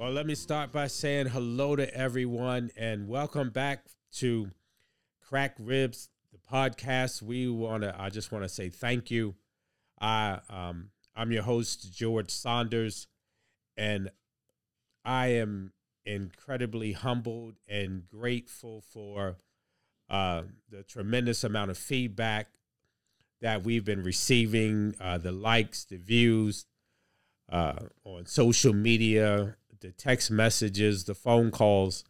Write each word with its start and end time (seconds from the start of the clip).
Well, 0.00 0.12
let 0.12 0.24
me 0.24 0.34
start 0.34 0.72
by 0.72 0.86
saying 0.86 1.26
hello 1.26 1.76
to 1.76 1.94
everyone 1.94 2.70
and 2.74 3.06
welcome 3.06 3.50
back 3.50 3.84
to 4.14 4.50
Crack 5.20 5.56
Ribs, 5.58 6.08
the 6.32 6.38
podcast. 6.38 7.20
We 7.20 7.48
want 7.48 7.82
to, 7.82 7.94
I 8.00 8.08
just 8.08 8.32
want 8.32 8.42
to 8.42 8.48
say 8.48 8.70
thank 8.70 9.10
you. 9.10 9.34
I, 10.00 10.38
um, 10.48 10.88
I'm 11.14 11.30
your 11.32 11.42
host, 11.42 11.92
George 11.92 12.30
Saunders, 12.30 13.08
and 13.76 14.10
I 15.04 15.32
am 15.32 15.74
incredibly 16.06 16.92
humbled 16.92 17.56
and 17.68 18.08
grateful 18.08 18.80
for 18.80 19.36
uh, 20.08 20.44
the 20.70 20.82
tremendous 20.82 21.44
amount 21.44 21.72
of 21.72 21.76
feedback 21.76 22.48
that 23.42 23.64
we've 23.64 23.84
been 23.84 24.02
receiving, 24.02 24.94
uh, 24.98 25.18
the 25.18 25.30
likes, 25.30 25.84
the 25.84 25.98
views 25.98 26.64
uh, 27.52 27.74
on 28.04 28.24
social 28.24 28.72
media, 28.72 29.56
the 29.80 29.90
text 29.92 30.30
messages, 30.30 31.04
the 31.04 31.14
phone 31.14 31.50
calls. 31.50 32.04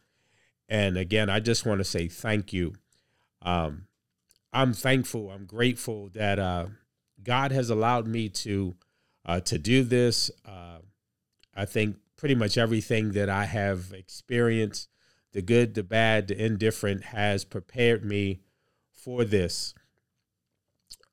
And 0.69 0.97
again, 0.97 1.29
I 1.29 1.41
just 1.41 1.67
want 1.67 1.79
to 1.79 1.85
say 1.85 2.09
thank 2.09 2.53
you. 2.53 2.75
Um, 3.43 3.87
I'm 4.53 4.73
thankful. 4.73 5.31
I'm 5.31 5.47
grateful 5.47 6.09
that 6.15 6.39
uh, 6.39 6.67
God 7.23 7.53
has 7.53 7.71
allowed 7.71 8.07
me 8.07 8.29
to 8.29 8.77
uh, 9.25 9.41
to 9.41 9.59
do 9.59 9.85
this. 9.85 10.31
Uh, 10.45 10.79
I 11.55 11.65
think 11.65 11.97
pretty 12.17 12.35
much 12.35 12.59
everything 12.59 13.13
that 13.13 13.29
I 13.29 13.45
have 13.45 13.93
experienced, 13.93 14.89
the 15.33 15.43
good, 15.43 15.75
the 15.75 15.83
bad, 15.83 16.29
the 16.29 16.45
indifferent, 16.45 17.05
has 17.05 17.45
prepared 17.45 18.05
me 18.05 18.41
for 18.93 19.25
this. 19.25 19.75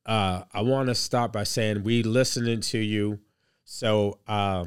Uh, 0.05 0.43
I 0.53 0.61
want 0.61 0.87
to 0.87 0.95
start 0.95 1.33
by 1.33 1.43
saying 1.43 1.83
we 1.83 2.01
listening 2.01 2.61
to 2.61 2.77
you. 2.77 3.19
So 3.65 4.19
uh, 4.25 4.65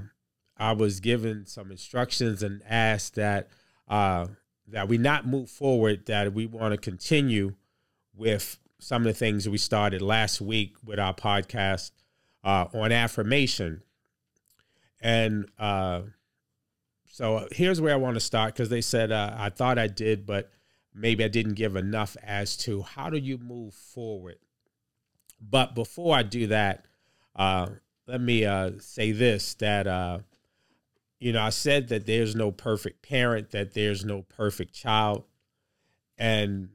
I 0.60 0.72
was 0.72 1.00
given 1.00 1.46
some 1.46 1.70
instructions 1.70 2.42
and 2.42 2.62
asked 2.68 3.14
that 3.14 3.48
uh, 3.88 4.26
that 4.68 4.88
we 4.88 4.98
not 4.98 5.26
move 5.26 5.48
forward. 5.48 6.06
That 6.06 6.34
we 6.34 6.44
want 6.46 6.72
to 6.72 6.78
continue 6.78 7.54
with 8.14 8.58
some 8.78 9.02
of 9.02 9.06
the 9.06 9.18
things 9.18 9.48
we 9.48 9.58
started 9.58 10.02
last 10.02 10.40
week 10.40 10.76
with 10.84 10.98
our 10.98 11.14
podcast 11.14 11.92
uh, 12.44 12.66
on 12.74 12.92
affirmation. 12.92 13.82
And 15.00 15.48
uh, 15.58 16.02
so 17.06 17.48
here's 17.52 17.80
where 17.80 17.94
I 17.94 17.96
want 17.98 18.16
to 18.16 18.20
start 18.20 18.54
because 18.54 18.68
they 18.68 18.82
said 18.82 19.10
uh, 19.10 19.34
I 19.36 19.48
thought 19.48 19.78
I 19.78 19.86
did, 19.86 20.26
but 20.26 20.50
maybe 20.94 21.24
I 21.24 21.28
didn't 21.28 21.54
give 21.54 21.74
enough 21.74 22.18
as 22.22 22.58
to 22.58 22.82
how 22.82 23.08
do 23.08 23.16
you 23.16 23.38
move 23.38 23.72
forward. 23.72 24.36
But 25.40 25.74
before 25.74 26.14
I 26.14 26.22
do 26.22 26.48
that, 26.48 26.84
uh, 27.34 27.68
let 28.06 28.20
me 28.20 28.44
uh, 28.44 28.72
say 28.78 29.12
this 29.12 29.54
that 29.54 29.86
uh, 29.86 30.18
you 31.20 31.32
know, 31.32 31.42
I 31.42 31.50
said 31.50 31.88
that 31.88 32.06
there's 32.06 32.34
no 32.34 32.50
perfect 32.50 33.06
parent, 33.06 33.50
that 33.50 33.74
there's 33.74 34.04
no 34.04 34.22
perfect 34.22 34.74
child. 34.74 35.24
And 36.18 36.70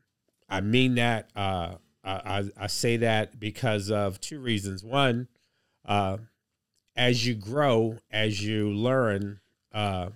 I 0.48 0.62
mean 0.62 0.96
that. 0.96 1.30
Uh, 1.36 1.76
I, 2.04 2.44
I 2.56 2.68
say 2.68 2.98
that 2.98 3.40
because 3.40 3.90
of 3.90 4.22
two 4.22 4.40
reasons. 4.40 4.84
One, 4.84 5.28
uh, 5.84 6.18
as 6.96 7.26
you 7.26 7.34
grow, 7.34 7.98
as 8.12 8.46
you 8.46 8.70
learn, 8.70 9.40
uh, 9.74 10.10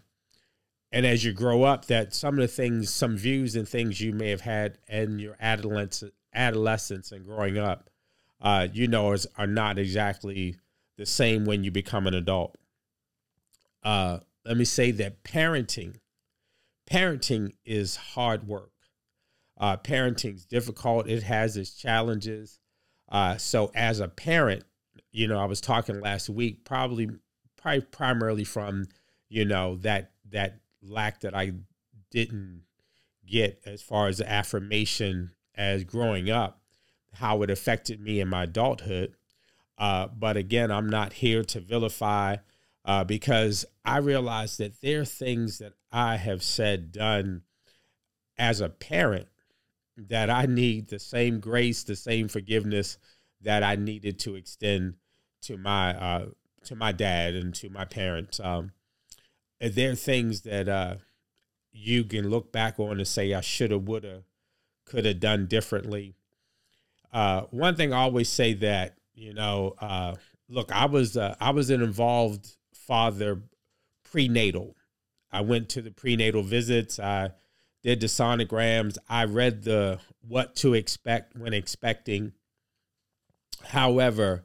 and 0.92 1.06
as 1.06 1.24
you 1.24 1.34
grow 1.34 1.64
up, 1.64 1.86
that 1.86 2.14
some 2.14 2.36
of 2.36 2.42
the 2.42 2.48
things, 2.48 2.94
some 2.94 3.18
views 3.18 3.56
and 3.56 3.68
things 3.68 4.00
you 4.00 4.14
may 4.14 4.30
have 4.30 4.42
had 4.42 4.78
in 4.88 5.18
your 5.18 5.36
adolescence, 5.42 6.14
adolescence 6.32 7.12
and 7.12 7.26
growing 7.26 7.58
up, 7.58 7.90
uh, 8.40 8.68
you 8.72 8.88
know, 8.88 9.12
is, 9.14 9.26
are 9.40 9.48
not 9.48 9.80
exactly 9.80 10.56
the 10.98 11.08
same 11.08 11.46
when 11.46 11.64
you 11.64 11.72
become 11.72 12.06
an 12.06 12.14
adult 12.14 12.56
uh, 13.84 14.20
let 14.46 14.58
me 14.58 14.66
say 14.66 14.92
that 14.92 15.24
parenting, 15.24 15.96
parenting 16.90 17.54
is 17.66 17.96
hard 17.96 18.48
work. 18.48 18.72
Uh, 19.58 19.78
parenting 19.78 20.36
is 20.36 20.46
difficult. 20.46 21.08
It 21.08 21.24
has 21.24 21.58
its 21.58 21.74
challenges. 21.74 22.60
Uh, 23.10 23.38
so 23.38 23.72
as 23.76 24.00
a 24.00 24.08
parent, 24.08 24.64
you 25.12 25.28
know, 25.28 25.40
I 25.40 25.46
was 25.46 25.62
talking 25.62 26.00
last 26.00 26.30
week, 26.30 26.64
probably, 26.64 27.10
probably 27.58 27.82
primarily 27.82 28.44
from, 28.44 28.88
you 29.28 29.46
know, 29.46 29.76
that 29.78 30.12
that 30.30 30.60
lack 30.82 31.22
that 31.22 31.36
I 31.36 31.52
didn't 32.12 32.64
get 33.26 33.62
as 33.66 33.82
far 33.82 34.08
as 34.08 34.22
affirmation 34.22 35.32
as 35.56 35.84
growing 35.84 36.30
up, 36.30 36.62
how 37.14 37.42
it 37.42 37.50
affected 37.50 38.00
me 38.00 38.20
in 38.20 38.28
my 38.28 38.44
adulthood. 38.44 39.16
Uh, 39.78 40.08
but 40.08 40.38
again, 40.38 40.72
I'm 40.72 40.90
not 40.90 41.14
here 41.14 41.44
to 41.44 41.60
vilify 41.60 42.38
uh, 42.86 43.04
because 43.04 43.66
I 43.86 43.98
realize 43.98 44.58
that 44.58 44.82
there 44.82 45.02
are 45.02 45.06
things 45.06 45.60
that 45.60 45.74
I 45.92 46.18
have 46.18 46.44
said, 46.44 46.92
done 46.92 47.44
as 48.38 48.62
a 48.62 48.70
parent 48.70 49.28
that 49.98 50.30
I 50.30 50.46
need 50.46 50.88
the 50.88 51.00
same 51.00 51.40
grace, 51.40 51.84
the 51.84 51.96
same 51.96 52.28
forgiveness 52.28 52.98
that 53.42 53.64
I 53.64 53.76
needed 53.76 54.20
to 54.20 54.36
extend 54.36 54.96
to 55.42 55.58
my 55.58 55.96
uh, 55.96 56.26
to 56.66 56.76
my 56.76 56.92
dad 56.92 57.36
and 57.36 57.54
to 57.56 57.70
my 57.70 57.86
parents. 57.86 58.40
Um, 58.40 58.72
there 59.60 59.92
are 59.92 59.96
things 59.96 60.42
that 60.42 60.70
uh, 60.70 60.96
you 61.72 62.04
can 62.04 62.30
look 62.30 62.52
back 62.52 62.80
on 62.80 62.98
and 62.98 63.08
say 63.08 63.34
I 63.34 63.42
should 63.42 63.72
have, 63.72 63.84
would 63.84 64.04
have, 64.04 64.24
could 64.86 65.06
have 65.06 65.20
done 65.20 65.48
differently. 65.48 66.16
Uh, 67.12 67.42
one 67.52 67.76
thing 67.76 67.94
I 67.94 68.00
always 68.00 68.30
say 68.30 68.54
that 68.54 68.96
you 69.20 69.34
know, 69.34 69.76
uh, 69.80 70.16
look, 70.48 70.72
I 70.72 70.86
was 70.86 71.18
uh, 71.18 71.36
I 71.40 71.52
was 71.52 71.70
involved 71.70 72.56
father 72.90 73.44
prenatal. 74.04 74.76
I 75.32 75.42
went 75.42 75.70
to 75.70 75.82
the 75.84 75.92
prenatal 75.92 76.42
visits. 76.42 77.00
I 77.00 77.30
did 77.84 78.02
the 78.02 78.08
sonograms. 78.08 78.98
I 79.08 79.26
read 79.26 79.64
the 79.64 80.00
what 80.28 80.56
to 80.58 80.74
expect 80.74 81.38
when 81.38 81.54
expecting. 81.54 82.34
However, 83.64 84.44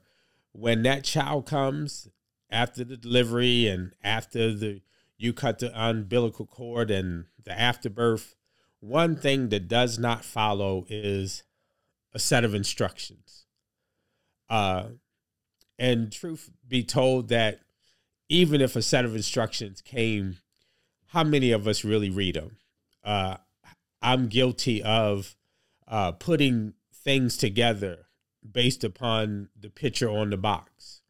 when 0.53 0.83
that 0.83 1.05
child 1.05 1.47
comes 1.47 2.07
after 2.51 2.85
the 2.85 2.99
delivery 2.99 3.67
and 3.67 3.95
after 4.05 4.53
the 4.53 4.83
you 5.17 5.33
cut 5.33 5.61
the 5.61 5.73
umbilical 5.75 6.45
cord 6.45 6.91
and 6.91 7.25
the 7.43 7.59
afterbirth, 7.59 8.35
one 8.81 9.17
thing 9.17 9.49
that 9.49 9.69
does 9.69 9.99
not 9.99 10.23
follow 10.23 10.85
is 10.91 11.45
a 12.13 12.19
set 12.19 12.45
of 12.45 12.55
instructions. 12.55 13.47
Uh, 14.51 14.89
and 15.79 16.13
truth 16.13 16.51
be 16.69 16.83
told, 16.85 17.29
that 17.29 17.61
even 18.29 18.61
if 18.61 18.77
a 18.77 18.83
set 18.83 19.05
of 19.05 19.15
instructions 19.15 19.81
came, 19.81 20.39
how 21.09 21.25
many 21.25 21.53
of 21.53 21.69
us 21.69 21.85
really 21.85 22.11
read 22.11 22.37
them? 22.37 22.57
Uh, 23.05 23.37
I'm 24.03 24.29
guilty 24.29 24.83
of 24.83 25.37
uh, 25.87 26.13
putting 26.13 26.75
things 26.93 27.37
together 27.37 28.07
based 28.51 28.85
upon 28.85 29.49
the 29.59 29.71
picture 29.71 30.11
on 30.11 30.31
the 30.31 30.37
box, 30.37 31.03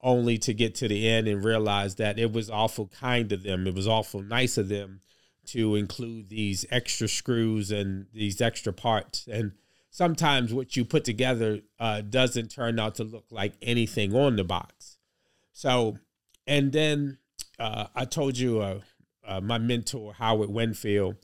only 0.00 0.38
to 0.38 0.54
get 0.54 0.74
to 0.76 0.88
the 0.88 1.08
end 1.08 1.28
and 1.28 1.44
realize 1.44 1.96
that 1.96 2.18
it 2.18 2.32
was 2.32 2.50
awful 2.50 2.88
kind 2.88 3.30
of 3.32 3.42
them. 3.42 3.66
It 3.66 3.74
was 3.74 3.86
awful 3.86 4.22
nice 4.22 4.56
of 4.58 4.68
them 4.68 5.00
to 5.46 5.74
include 5.74 6.28
these 6.28 6.64
extra 6.70 7.08
screws 7.08 7.70
and 7.70 8.06
these 8.12 8.40
extra 8.40 8.72
parts. 8.72 9.28
And 9.30 9.52
sometimes 9.90 10.54
what 10.54 10.76
you 10.76 10.84
put 10.84 11.04
together 11.04 11.60
uh, 11.78 12.00
doesn't 12.00 12.50
turn 12.50 12.78
out 12.78 12.96
to 12.96 13.04
look 13.04 13.26
like 13.30 13.54
anything 13.60 14.14
on 14.14 14.36
the 14.36 14.44
box. 14.44 14.98
So 15.52 15.98
and 16.46 16.72
then 16.72 17.18
uh, 17.58 17.86
I 17.94 18.04
told 18.04 18.38
you 18.38 18.60
uh, 18.60 18.80
uh, 19.26 19.40
my 19.40 19.58
mentor, 19.58 20.14
Howard 20.14 20.50
Winfield, 20.50 21.16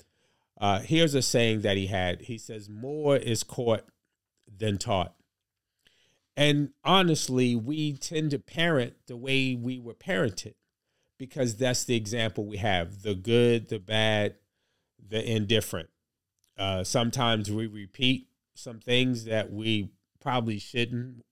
uh, 0.60 0.80
here's 0.80 1.14
a 1.14 1.22
saying 1.22 1.62
that 1.62 1.76
he 1.76 1.86
had. 1.86 2.22
He 2.22 2.38
says, 2.38 2.68
More 2.68 3.16
is 3.16 3.42
caught 3.42 3.84
than 4.46 4.78
taught. 4.78 5.14
And 6.36 6.70
honestly, 6.84 7.56
we 7.56 7.94
tend 7.94 8.30
to 8.30 8.38
parent 8.38 8.94
the 9.06 9.16
way 9.16 9.54
we 9.54 9.78
were 9.78 9.94
parented 9.94 10.54
because 11.18 11.56
that's 11.56 11.84
the 11.84 11.96
example 11.96 12.46
we 12.46 12.58
have 12.58 13.02
the 13.02 13.14
good, 13.14 13.68
the 13.68 13.80
bad, 13.80 14.36
the 15.04 15.24
indifferent. 15.28 15.88
Uh, 16.56 16.84
sometimes 16.84 17.50
we 17.50 17.66
repeat 17.66 18.28
some 18.54 18.78
things 18.78 19.24
that 19.24 19.52
we 19.52 19.90
probably 20.20 20.58
shouldn't. 20.58 21.24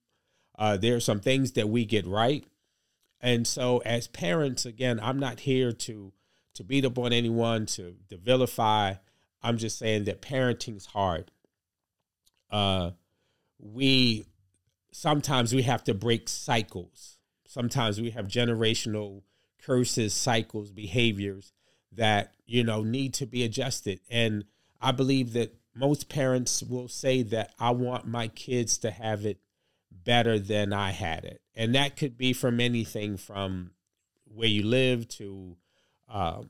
Uh, 0.58 0.76
there 0.76 0.96
are 0.96 1.00
some 1.00 1.20
things 1.20 1.52
that 1.52 1.68
we 1.68 1.84
get 1.84 2.06
right, 2.06 2.44
and 3.20 3.46
so, 3.46 3.78
as 3.78 4.08
parents, 4.08 4.66
again, 4.66 5.00
I'm 5.00 5.18
not 5.18 5.40
here 5.40 5.72
to 5.72 6.12
to 6.54 6.64
beat 6.64 6.86
up 6.86 6.98
on 6.98 7.12
anyone, 7.12 7.66
to, 7.66 7.96
to 8.08 8.16
vilify. 8.16 8.94
I'm 9.42 9.58
just 9.58 9.78
saying 9.78 10.04
that 10.04 10.22
parenting's 10.22 10.86
hard. 10.86 11.30
Uh, 12.50 12.92
we 13.58 14.24
sometimes 14.90 15.54
we 15.54 15.62
have 15.62 15.84
to 15.84 15.94
break 15.94 16.28
cycles. 16.28 17.18
Sometimes 17.46 18.00
we 18.00 18.10
have 18.10 18.26
generational 18.26 19.22
curses, 19.62 20.14
cycles, 20.14 20.70
behaviors 20.70 21.52
that 21.92 22.34
you 22.46 22.64
know 22.64 22.82
need 22.82 23.14
to 23.14 23.26
be 23.26 23.44
adjusted. 23.44 24.00
And 24.10 24.44
I 24.80 24.92
believe 24.92 25.32
that 25.34 25.54
most 25.74 26.08
parents 26.08 26.62
will 26.62 26.88
say 26.88 27.22
that 27.22 27.52
I 27.58 27.70
want 27.70 28.06
my 28.06 28.28
kids 28.28 28.78
to 28.78 28.90
have 28.90 29.26
it 29.26 29.40
better 29.90 30.38
than 30.38 30.72
I 30.72 30.90
had 30.90 31.24
it. 31.24 31.42
And 31.56 31.74
that 31.74 31.96
could 31.96 32.18
be 32.18 32.34
from 32.34 32.60
anything 32.60 33.16
from 33.16 33.70
where 34.24 34.48
you 34.48 34.62
live 34.64 35.08
to 35.08 35.56
uh, 36.08 36.42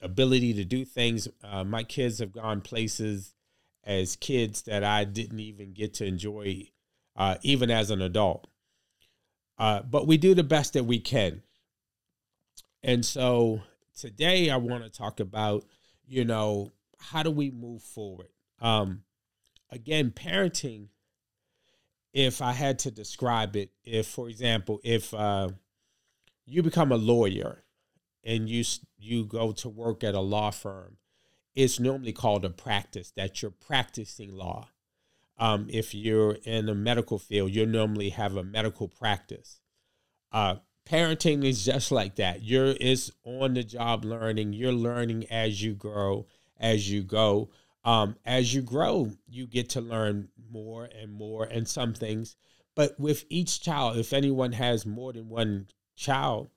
ability 0.00 0.54
to 0.54 0.64
do 0.64 0.84
things. 0.84 1.28
Uh, 1.44 1.64
my 1.64 1.82
kids 1.82 2.18
have 2.18 2.32
gone 2.32 2.62
places 2.62 3.34
as 3.84 4.16
kids 4.16 4.62
that 4.62 4.82
I 4.82 5.04
didn't 5.04 5.40
even 5.40 5.72
get 5.72 5.94
to 5.94 6.06
enjoy, 6.06 6.70
uh, 7.14 7.36
even 7.42 7.70
as 7.70 7.90
an 7.90 8.00
adult. 8.00 8.46
Uh, 9.58 9.82
but 9.82 10.06
we 10.06 10.16
do 10.16 10.34
the 10.34 10.44
best 10.44 10.72
that 10.72 10.84
we 10.84 10.98
can. 10.98 11.42
And 12.82 13.04
so 13.04 13.62
today 13.98 14.50
I 14.50 14.56
want 14.56 14.84
to 14.84 14.90
talk 14.90 15.20
about, 15.20 15.64
you 16.06 16.24
know, 16.24 16.72
how 16.98 17.22
do 17.22 17.30
we 17.30 17.50
move 17.50 17.82
forward? 17.82 18.28
Um, 18.60 19.02
again, 19.70 20.10
parenting, 20.10 20.88
if 22.12 22.40
I 22.42 22.52
had 22.52 22.78
to 22.80 22.90
describe 22.90 23.56
it, 23.56 23.70
if, 23.84 24.06
for 24.06 24.28
example, 24.28 24.80
if 24.82 25.12
uh, 25.12 25.48
you 26.46 26.62
become 26.62 26.92
a 26.92 26.96
lawyer 26.96 27.64
and 28.24 28.48
you 28.48 28.64
you 28.98 29.24
go 29.24 29.52
to 29.52 29.68
work 29.68 30.02
at 30.02 30.14
a 30.14 30.20
law 30.20 30.50
firm, 30.50 30.96
it's 31.54 31.78
normally 31.78 32.12
called 32.12 32.44
a 32.44 32.50
practice 32.50 33.12
that 33.16 33.42
you're 33.42 33.50
practicing 33.50 34.32
law. 34.32 34.68
Um, 35.38 35.68
if 35.70 35.94
you're 35.94 36.38
in 36.44 36.66
the 36.66 36.74
medical 36.74 37.18
field, 37.18 37.52
you 37.52 37.64
normally 37.64 38.10
have 38.10 38.36
a 38.36 38.42
medical 38.42 38.88
practice. 38.88 39.60
Uh, 40.32 40.56
parenting 40.88 41.44
is 41.44 41.64
just 41.64 41.92
like 41.92 42.16
that. 42.16 42.42
You're 42.42 42.72
is 42.72 43.12
on 43.24 43.54
the 43.54 43.62
job 43.62 44.04
learning. 44.04 44.52
You're 44.52 44.72
learning 44.72 45.26
as 45.30 45.62
you 45.62 45.74
grow, 45.74 46.26
as 46.58 46.90
you 46.90 47.02
go. 47.02 47.50
Um, 47.84 48.16
as 48.24 48.52
you 48.52 48.62
grow, 48.62 49.12
you 49.28 49.46
get 49.46 49.70
to 49.70 49.80
learn 49.80 50.28
more 50.50 50.84
and 50.84 51.12
more 51.12 51.44
and 51.44 51.66
some 51.66 51.94
things. 51.94 52.36
But 52.74 52.98
with 52.98 53.24
each 53.28 53.60
child, 53.60 53.96
if 53.96 54.12
anyone 54.12 54.52
has 54.52 54.84
more 54.84 55.12
than 55.12 55.28
one 55.28 55.68
child, 55.96 56.48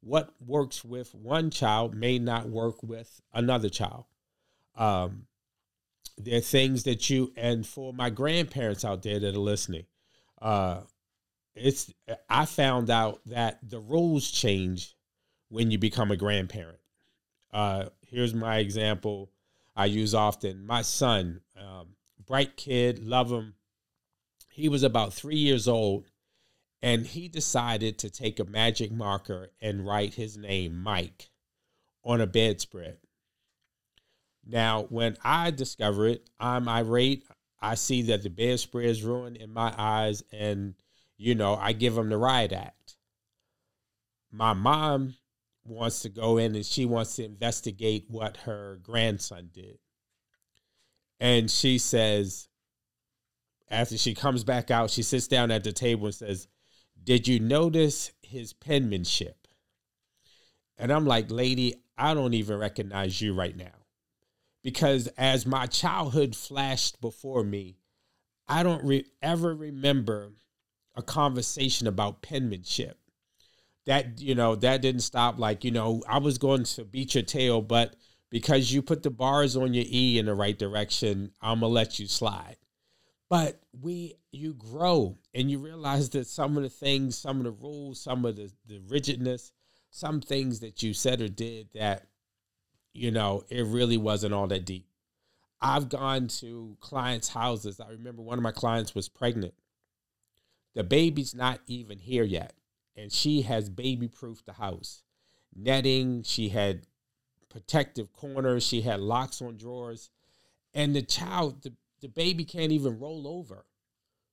what 0.00 0.34
works 0.44 0.84
with 0.84 1.14
one 1.14 1.50
child 1.50 1.94
may 1.94 2.18
not 2.18 2.48
work 2.48 2.82
with 2.82 3.20
another 3.32 3.68
child. 3.68 4.04
Um, 4.76 5.26
there 6.18 6.38
are 6.38 6.42
things 6.42 6.84
that 6.84 7.08
you 7.08 7.32
and 7.36 7.66
for 7.66 7.92
my 7.92 8.10
grandparents 8.10 8.84
out 8.84 9.02
there 9.02 9.18
that 9.18 9.34
are 9.34 9.38
listening, 9.38 9.86
uh, 10.40 10.80
it's 11.54 11.92
I 12.28 12.44
found 12.44 12.90
out 12.90 13.20
that 13.26 13.58
the 13.62 13.80
rules 13.80 14.30
change 14.30 14.94
when 15.48 15.70
you 15.70 15.78
become 15.78 16.10
a 16.10 16.16
grandparent. 16.16 16.78
Uh, 17.52 17.86
here's 18.02 18.34
my 18.34 18.58
example 18.58 19.30
I 19.76 19.86
use 19.86 20.14
often. 20.14 20.66
My 20.66 20.82
son, 20.82 21.40
um, 21.58 21.96
bright 22.24 22.56
kid, 22.56 23.00
love 23.00 23.30
him. 23.30 23.54
He 24.50 24.68
was 24.68 24.82
about 24.82 25.12
three 25.12 25.36
years 25.36 25.66
old, 25.66 26.06
and 26.80 27.06
he 27.06 27.28
decided 27.28 27.98
to 27.98 28.10
take 28.10 28.38
a 28.38 28.44
magic 28.44 28.92
marker 28.92 29.50
and 29.60 29.86
write 29.86 30.14
his 30.14 30.36
name, 30.36 30.80
Mike, 30.80 31.30
on 32.04 32.20
a 32.20 32.26
bedspread. 32.26 32.98
Now, 34.46 34.82
when 34.90 35.16
I 35.24 35.50
discover 35.50 36.06
it, 36.06 36.28
I'm 36.38 36.68
irate. 36.68 37.26
I 37.60 37.74
see 37.74 38.02
that 38.02 38.22
the 38.22 38.30
bedspread 38.30 38.84
is 38.84 39.02
ruined 39.02 39.38
in 39.38 39.52
my 39.52 39.74
eyes, 39.76 40.22
and 40.30 40.74
you 41.16 41.34
know, 41.34 41.54
I 41.54 41.72
give 41.72 41.96
him 41.96 42.10
the 42.10 42.18
riot 42.18 42.52
act. 42.52 42.96
My 44.30 44.52
mom 44.52 45.14
wants 45.64 46.00
to 46.00 46.08
go 46.08 46.36
in 46.36 46.54
and 46.54 46.64
she 46.64 46.84
wants 46.84 47.16
to 47.16 47.24
investigate 47.24 48.06
what 48.08 48.38
her 48.38 48.78
grandson 48.82 49.50
did. 49.52 49.78
And 51.20 51.50
she 51.50 51.78
says, 51.78 52.48
after 53.68 53.96
she 53.96 54.14
comes 54.14 54.44
back 54.44 54.70
out, 54.70 54.90
she 54.90 55.02
sits 55.02 55.26
down 55.26 55.50
at 55.50 55.64
the 55.64 55.72
table 55.72 56.06
and 56.06 56.14
says, 56.14 56.48
Did 57.02 57.26
you 57.26 57.40
notice 57.40 58.12
his 58.22 58.52
penmanship? 58.52 59.48
And 60.76 60.92
I'm 60.92 61.06
like, 61.06 61.30
Lady, 61.30 61.74
I 61.96 62.14
don't 62.14 62.34
even 62.34 62.58
recognize 62.58 63.20
you 63.20 63.34
right 63.34 63.56
now. 63.56 63.72
Because 64.62 65.08
as 65.18 65.46
my 65.46 65.66
childhood 65.66 66.34
flashed 66.34 67.00
before 67.00 67.44
me, 67.44 67.76
I 68.48 68.62
don't 68.62 68.84
re- 68.84 69.06
ever 69.22 69.54
remember 69.54 70.32
a 70.94 71.02
conversation 71.02 71.86
about 71.86 72.22
penmanship. 72.22 72.98
That, 73.86 74.20
you 74.20 74.34
know, 74.34 74.56
that 74.56 74.82
didn't 74.82 75.02
stop. 75.02 75.38
Like, 75.38 75.64
you 75.64 75.70
know, 75.70 76.02
I 76.08 76.18
was 76.18 76.38
going 76.38 76.64
to 76.64 76.84
beat 76.84 77.14
your 77.14 77.24
tail, 77.24 77.60
but 77.60 77.96
because 78.30 78.72
you 78.72 78.82
put 78.82 79.02
the 79.02 79.10
bars 79.10 79.56
on 79.56 79.74
your 79.74 79.84
E 79.86 80.18
in 80.18 80.26
the 80.26 80.34
right 80.34 80.58
direction, 80.58 81.32
I'm 81.42 81.60
to 81.60 81.66
let 81.66 81.98
you 81.98 82.06
slide. 82.06 82.56
But 83.28 83.60
we, 83.80 84.16
you 84.32 84.54
grow 84.54 85.18
and 85.34 85.50
you 85.50 85.58
realize 85.58 86.10
that 86.10 86.26
some 86.26 86.56
of 86.56 86.62
the 86.62 86.70
things, 86.70 87.18
some 87.18 87.38
of 87.38 87.44
the 87.44 87.50
rules, 87.50 88.00
some 88.00 88.24
of 88.24 88.36
the, 88.36 88.50
the 88.66 88.80
rigidness, 88.88 89.52
some 89.90 90.20
things 90.20 90.60
that 90.60 90.82
you 90.82 90.94
said 90.94 91.20
or 91.20 91.28
did 91.28 91.68
that, 91.74 92.06
you 92.92 93.10
know, 93.10 93.44
it 93.48 93.66
really 93.66 93.96
wasn't 93.96 94.34
all 94.34 94.46
that 94.46 94.64
deep. 94.64 94.86
I've 95.60 95.88
gone 95.88 96.28
to 96.28 96.76
clients' 96.80 97.28
houses. 97.28 97.80
I 97.80 97.90
remember 97.90 98.22
one 98.22 98.38
of 98.38 98.42
my 98.42 98.52
clients 98.52 98.94
was 98.94 99.08
pregnant 99.08 99.54
the 100.74 100.84
baby's 100.84 101.34
not 101.34 101.60
even 101.66 101.98
here 101.98 102.24
yet. 102.24 102.52
And 102.96 103.12
she 103.12 103.42
has 103.42 103.68
baby 103.68 104.08
proofed 104.08 104.46
the 104.46 104.52
house. 104.52 105.02
Netting, 105.54 106.22
she 106.22 106.48
had 106.48 106.86
protective 107.48 108.12
corners, 108.12 108.66
she 108.66 108.82
had 108.82 109.00
locks 109.00 109.40
on 109.40 109.56
drawers. 109.56 110.10
And 110.72 110.94
the 110.94 111.02
child, 111.02 111.62
the, 111.62 111.72
the 112.00 112.08
baby 112.08 112.44
can't 112.44 112.72
even 112.72 112.98
roll 112.98 113.26
over. 113.26 113.64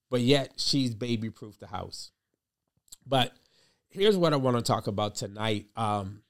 But 0.10 0.22
yet 0.22 0.54
she's 0.58 0.94
baby 0.94 1.30
proofed 1.30 1.60
the 1.60 1.68
house. 1.68 2.12
But 3.06 3.34
here's 3.90 4.18
what 4.18 4.34
I 4.34 4.38
want 4.38 4.58
to 4.58 4.64
talk 4.64 4.88
about 4.88 5.16
tonight. 5.16 5.68
Um, 5.76 6.24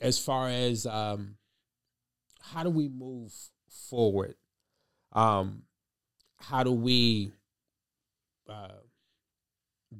as 0.00 0.18
far 0.18 0.48
as 0.48 0.86
um, 0.86 1.36
how 2.40 2.62
do 2.62 2.70
we 2.70 2.88
move 2.88 3.32
forward? 3.88 4.34
Um, 5.12 5.62
how 6.36 6.62
do 6.62 6.72
we 6.72 7.32
uh, 8.48 8.68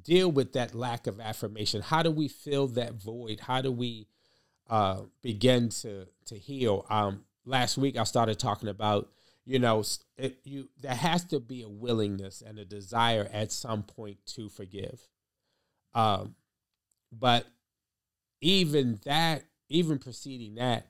deal 0.03 0.31
with 0.31 0.53
that 0.53 0.75
lack 0.75 1.07
of 1.07 1.19
affirmation? 1.19 1.81
How 1.81 2.03
do 2.03 2.11
we 2.11 2.27
fill 2.27 2.67
that 2.69 2.93
void? 2.93 3.41
How 3.41 3.61
do 3.61 3.71
we 3.71 4.07
uh, 4.69 5.01
begin 5.21 5.69
to 5.69 6.07
to 6.25 6.37
heal? 6.37 6.85
Um, 6.89 7.25
last 7.45 7.77
week 7.77 7.97
I 7.97 8.03
started 8.03 8.39
talking 8.39 8.69
about 8.69 9.09
you 9.45 9.59
know 9.59 9.83
it, 10.17 10.39
you 10.43 10.69
there 10.81 10.95
has 10.95 11.23
to 11.25 11.39
be 11.39 11.61
a 11.61 11.69
willingness 11.69 12.41
and 12.45 12.59
a 12.59 12.65
desire 12.65 13.29
at 13.31 13.51
some 13.51 13.83
point 13.83 14.17
to 14.27 14.49
forgive. 14.49 15.07
Um, 15.93 16.35
but 17.11 17.45
even 18.41 18.99
that, 19.05 19.43
even 19.69 19.97
preceding 19.97 20.55
that, 20.55 20.87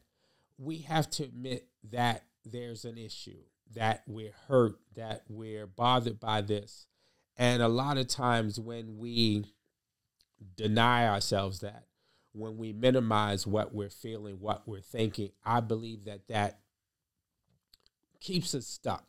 we 0.57 0.79
have 0.79 1.09
to 1.11 1.23
admit 1.23 1.67
that 1.91 2.23
there's 2.43 2.85
an 2.85 2.97
issue, 2.97 3.43
that 3.73 4.03
we're 4.07 4.33
hurt, 4.47 4.79
that 4.95 5.23
we're 5.29 5.67
bothered 5.67 6.19
by 6.19 6.41
this, 6.41 6.87
and 7.37 7.61
a 7.61 7.67
lot 7.67 7.97
of 7.97 8.07
times 8.07 8.59
when 8.59 8.97
we 8.97 9.45
deny 10.55 11.07
ourselves 11.07 11.59
that, 11.59 11.85
when 12.33 12.57
we 12.57 12.73
minimize 12.73 13.47
what 13.47 13.73
we're 13.73 13.89
feeling, 13.89 14.35
what 14.39 14.67
we're 14.67 14.81
thinking, 14.81 15.29
I 15.43 15.61
believe 15.61 16.05
that 16.05 16.27
that 16.27 16.59
keeps 18.19 18.53
us 18.53 18.67
stuck 18.67 19.05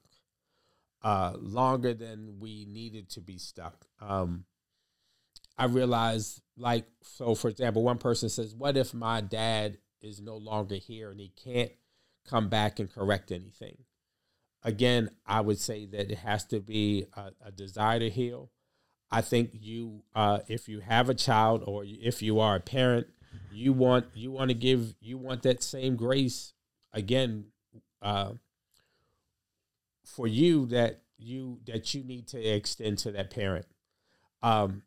uh, 1.03 1.35
longer 1.39 1.95
than 1.95 2.39
we 2.39 2.67
needed 2.69 3.09
to 3.11 3.21
be 3.21 3.39
stuck. 3.39 3.87
Um, 4.01 4.45
I 5.59 5.67
realize, 5.67 6.41
like, 6.57 6.87
so 7.03 7.35
for 7.35 7.49
example, 7.49 7.83
one 7.83 7.99
person 7.99 8.29
says, 8.29 8.55
What 8.55 8.77
if 8.77 8.93
my 8.93 9.21
dad 9.21 9.79
is 10.01 10.21
no 10.21 10.37
longer 10.37 10.75
here 10.75 11.11
and 11.11 11.21
he 11.21 11.33
can't 11.43 11.73
come 12.29 12.49
back 12.49 12.79
and 12.79 12.93
correct 12.93 13.33
anything? 13.33 13.79
Again, 14.63 15.11
I 15.27 15.41
would 15.41 15.59
say 15.59 15.87
that 15.87 16.11
it 16.11 16.19
has 16.19 16.45
to 16.47 16.61
be 16.61 17.07
a, 17.15 17.31
a 17.47 17.51
desire 17.51 17.99
to 18.01 18.11
heal. 18.11 18.51
I 19.11 19.21
think 19.21 19.51
you, 19.53 20.03
uh, 20.15 20.41
if 20.49 20.69
you 20.69 20.81
have 20.81 21.09
a 21.09 21.15
child 21.15 21.63
or 21.67 21.85
if 21.87 22.23
you 22.23 22.41
are 22.41 22.57
a 22.57 22.61
parent, 22.61 23.07
you 23.53 23.73
want 23.73 24.07
you 24.15 24.31
want 24.31 24.51
to 24.51 24.55
give 24.55 24.95
you 25.01 25.19
want 25.19 25.43
that 25.43 25.63
same 25.63 25.97
grace 25.97 26.53
again 26.93 27.47
uh, 28.03 28.33
for 30.05 30.27
you 30.27 30.67
that 30.67 31.03
you 31.19 31.61
that 31.67 31.95
you 31.95 32.05
need 32.05 32.27
to 32.29 32.43
extend 32.43 32.99
to 32.99 33.13
that 33.13 33.31
parent. 33.31 33.67
Um, 34.43 34.83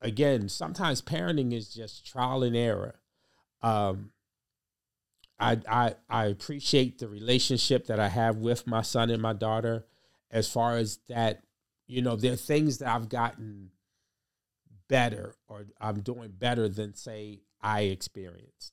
again, 0.00 0.48
sometimes 0.48 1.02
parenting 1.02 1.52
is 1.52 1.72
just 1.72 2.06
trial 2.06 2.42
and 2.42 2.56
error. 2.56 3.00
Um, 3.62 4.10
I, 5.40 5.58
I 5.68 5.94
I 6.08 6.26
appreciate 6.26 6.98
the 6.98 7.08
relationship 7.08 7.86
that 7.86 8.00
I 8.00 8.08
have 8.08 8.36
with 8.36 8.66
my 8.66 8.82
son 8.82 9.10
and 9.10 9.22
my 9.22 9.32
daughter 9.32 9.84
as 10.30 10.50
far 10.50 10.76
as 10.76 10.98
that 11.08 11.42
you 11.86 12.02
know 12.02 12.16
there 12.16 12.32
are 12.32 12.36
things 12.36 12.78
that 12.78 12.88
I've 12.88 13.08
gotten 13.08 13.70
better 14.88 15.34
or 15.48 15.66
I'm 15.80 16.00
doing 16.00 16.32
better 16.36 16.68
than 16.68 16.94
say 16.94 17.40
I 17.60 17.82
experienced. 17.82 18.72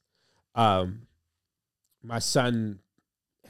Um, 0.56 1.08
my 2.02 2.20
son 2.20 2.80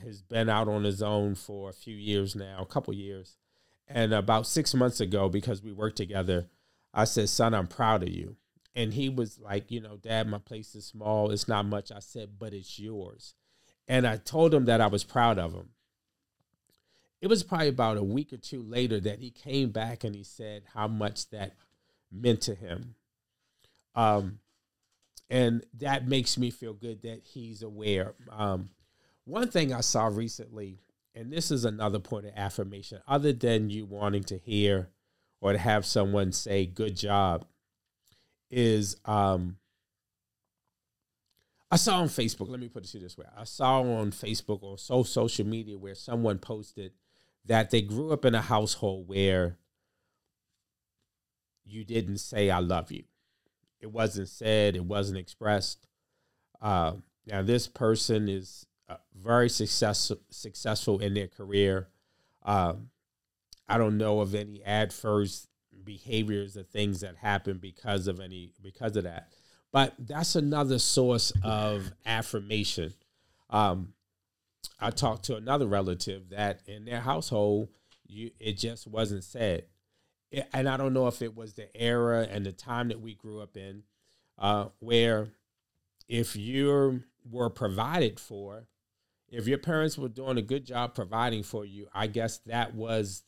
has 0.03 0.21
been 0.21 0.49
out 0.49 0.67
on 0.67 0.83
his 0.83 1.01
own 1.01 1.35
for 1.35 1.69
a 1.69 1.73
few 1.73 1.95
years 1.95 2.35
now, 2.35 2.59
a 2.61 2.65
couple 2.65 2.93
years. 2.93 3.37
And 3.87 4.13
about 4.13 4.47
six 4.47 4.73
months 4.73 4.99
ago, 4.99 5.29
because 5.29 5.61
we 5.61 5.71
worked 5.71 5.97
together, 5.97 6.47
I 6.93 7.03
said, 7.03 7.29
Son, 7.29 7.53
I'm 7.53 7.67
proud 7.67 8.03
of 8.03 8.09
you. 8.09 8.37
And 8.75 8.93
he 8.93 9.09
was 9.09 9.39
like, 9.39 9.71
you 9.71 9.79
know, 9.79 9.97
Dad, 9.97 10.27
my 10.27 10.37
place 10.37 10.75
is 10.75 10.85
small. 10.85 11.31
It's 11.31 11.47
not 11.47 11.65
much. 11.65 11.91
I 11.91 11.99
said, 11.99 12.31
but 12.37 12.53
it's 12.53 12.77
yours. 12.77 13.33
And 13.87 14.05
I 14.05 14.17
told 14.17 14.53
him 14.53 14.65
that 14.65 14.81
I 14.81 14.87
was 14.87 15.03
proud 15.03 15.39
of 15.39 15.53
him. 15.53 15.69
It 17.21 17.27
was 17.27 17.43
probably 17.43 17.69
about 17.69 17.97
a 17.97 18.03
week 18.03 18.33
or 18.33 18.37
two 18.37 18.61
later 18.61 18.99
that 18.99 19.19
he 19.19 19.31
came 19.31 19.69
back 19.69 20.03
and 20.03 20.15
he 20.15 20.23
said 20.23 20.63
how 20.73 20.87
much 20.87 21.29
that 21.29 21.53
meant 22.11 22.41
to 22.41 22.55
him. 22.55 22.95
Um, 23.95 24.39
and 25.29 25.65
that 25.79 26.07
makes 26.07 26.37
me 26.37 26.51
feel 26.51 26.73
good 26.73 27.01
that 27.03 27.21
he's 27.23 27.63
aware. 27.63 28.13
Um, 28.29 28.69
one 29.23 29.49
thing 29.49 29.73
I 29.73 29.81
saw 29.81 30.07
recently, 30.07 30.79
and 31.15 31.31
this 31.31 31.49
is 31.49 31.65
another 31.65 31.99
point 31.99 32.25
of 32.25 32.33
affirmation, 32.35 32.99
other 33.07 33.33
than 33.33 33.69
you 33.69 33.85
wanting 33.85 34.23
to 34.25 34.37
hear 34.37 34.89
or 35.41 35.53
to 35.53 35.57
have 35.57 35.85
someone 35.85 36.31
say 36.31 36.65
"good 36.65 36.95
job," 36.95 37.45
is 38.49 38.97
um, 39.05 39.57
I 41.71 41.77
saw 41.77 41.99
on 41.99 42.07
Facebook. 42.07 42.49
Let 42.49 42.59
me 42.59 42.69
put 42.69 42.83
it 42.83 42.89
to 42.91 42.97
you 42.97 43.03
this 43.03 43.17
way: 43.17 43.25
I 43.37 43.43
saw 43.43 43.81
on 43.81 44.11
Facebook 44.11 44.63
or 44.63 44.77
so 44.77 45.03
social 45.03 45.45
media 45.45 45.77
where 45.77 45.95
someone 45.95 46.37
posted 46.37 46.93
that 47.45 47.69
they 47.69 47.81
grew 47.81 48.11
up 48.11 48.25
in 48.25 48.35
a 48.35 48.41
household 48.41 49.07
where 49.07 49.57
you 51.65 51.83
didn't 51.83 52.19
say 52.19 52.49
"I 52.49 52.59
love 52.59 52.91
you." 52.91 53.03
It 53.79 53.91
wasn't 53.91 54.29
said. 54.29 54.75
It 54.75 54.85
wasn't 54.85 55.17
expressed. 55.17 55.87
Uh, 56.61 56.93
now 57.27 57.41
this 57.41 57.67
person 57.67 58.29
is 58.29 58.65
uh, 58.87 58.97
very 59.15 59.49
successful 59.49 60.17
successful 60.29 60.99
in 60.99 61.13
their 61.13 61.27
career. 61.27 61.89
Um, 62.43 62.89
I 63.67 63.77
don't 63.77 63.97
know 63.97 64.19
of 64.19 64.35
any 64.35 64.63
adverse 64.63 65.47
behaviors 65.85 66.55
the 66.55 66.63
things 66.63 67.01
that 67.01 67.15
happen 67.15 67.57
because 67.57 68.07
of 68.07 68.19
any 68.19 68.51
because 68.61 68.95
of 68.97 69.03
that. 69.03 69.29
But 69.71 69.93
that's 69.99 70.35
another 70.35 70.79
source 70.79 71.33
of 71.43 71.91
affirmation. 72.05 72.93
Um, 73.49 73.93
I 74.79 74.89
talked 74.89 75.25
to 75.25 75.35
another 75.35 75.67
relative 75.67 76.29
that 76.29 76.61
in 76.65 76.85
their 76.85 77.01
household, 77.01 77.69
you 78.07 78.31
it 78.39 78.57
just 78.57 78.87
wasn't 78.87 79.23
said, 79.23 79.65
it, 80.31 80.47
and 80.53 80.67
I 80.67 80.77
don't 80.77 80.93
know 80.93 81.07
if 81.07 81.21
it 81.21 81.35
was 81.35 81.53
the 81.53 81.67
era 81.75 82.27
and 82.29 82.45
the 82.45 82.51
time 82.51 82.89
that 82.89 83.01
we 83.01 83.15
grew 83.15 83.41
up 83.41 83.57
in, 83.57 83.83
uh, 84.37 84.67
where 84.79 85.27
if 86.07 86.35
you 86.35 87.03
were 87.29 87.49
provided 87.49 88.19
for, 88.19 88.67
if 89.29 89.47
your 89.47 89.57
parents 89.57 89.97
were 89.97 90.07
doing 90.07 90.37
a 90.37 90.41
good 90.41 90.65
job 90.65 90.93
providing 90.93 91.43
for 91.43 91.65
you, 91.65 91.87
I 91.93 92.07
guess 92.07 92.37
that 92.45 92.75
was 92.75 93.23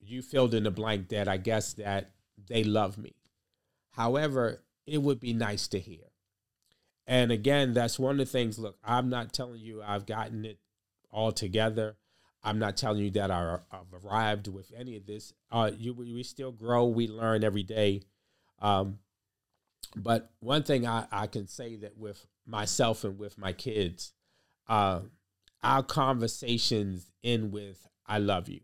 you 0.00 0.22
filled 0.22 0.54
in 0.54 0.64
the 0.64 0.70
blank 0.70 1.08
that 1.08 1.28
I 1.28 1.36
guess 1.36 1.74
that 1.74 2.12
they 2.48 2.64
love 2.64 2.98
me. 2.98 3.14
However, 3.90 4.62
it 4.86 4.98
would 5.02 5.20
be 5.20 5.32
nice 5.32 5.68
to 5.68 5.78
hear. 5.78 6.04
And 7.06 7.32
again, 7.32 7.72
that's 7.72 7.98
one 7.98 8.12
of 8.12 8.18
the 8.18 8.26
things. 8.26 8.58
Look, 8.58 8.76
I'm 8.84 9.08
not 9.08 9.32
telling 9.32 9.60
you 9.60 9.82
I've 9.82 10.06
gotten 10.06 10.44
it 10.44 10.58
all 11.10 11.32
together. 11.32 11.96
I'm 12.44 12.58
not 12.58 12.76
telling 12.76 13.02
you 13.02 13.10
that 13.12 13.30
I, 13.30 13.58
have 13.72 14.04
arrived 14.04 14.46
with 14.48 14.72
any 14.76 14.96
of 14.96 15.06
this. 15.06 15.32
Uh, 15.50 15.70
you, 15.76 15.94
we 15.94 16.22
still 16.22 16.52
grow, 16.52 16.86
we 16.86 17.08
learn 17.08 17.42
every 17.42 17.62
day. 17.62 18.02
Um, 18.60 18.98
but 19.96 20.30
one 20.40 20.62
thing 20.62 20.86
I, 20.86 21.06
I 21.10 21.26
can 21.26 21.46
say 21.48 21.76
that 21.76 21.96
with 21.96 22.26
myself 22.46 23.04
and 23.04 23.18
with 23.18 23.38
my 23.38 23.52
kids, 23.52 24.12
uh, 24.68 25.00
our 25.62 25.82
conversations 25.82 27.10
end 27.24 27.52
with 27.52 27.88
"I 28.06 28.18
love 28.18 28.48
you." 28.48 28.60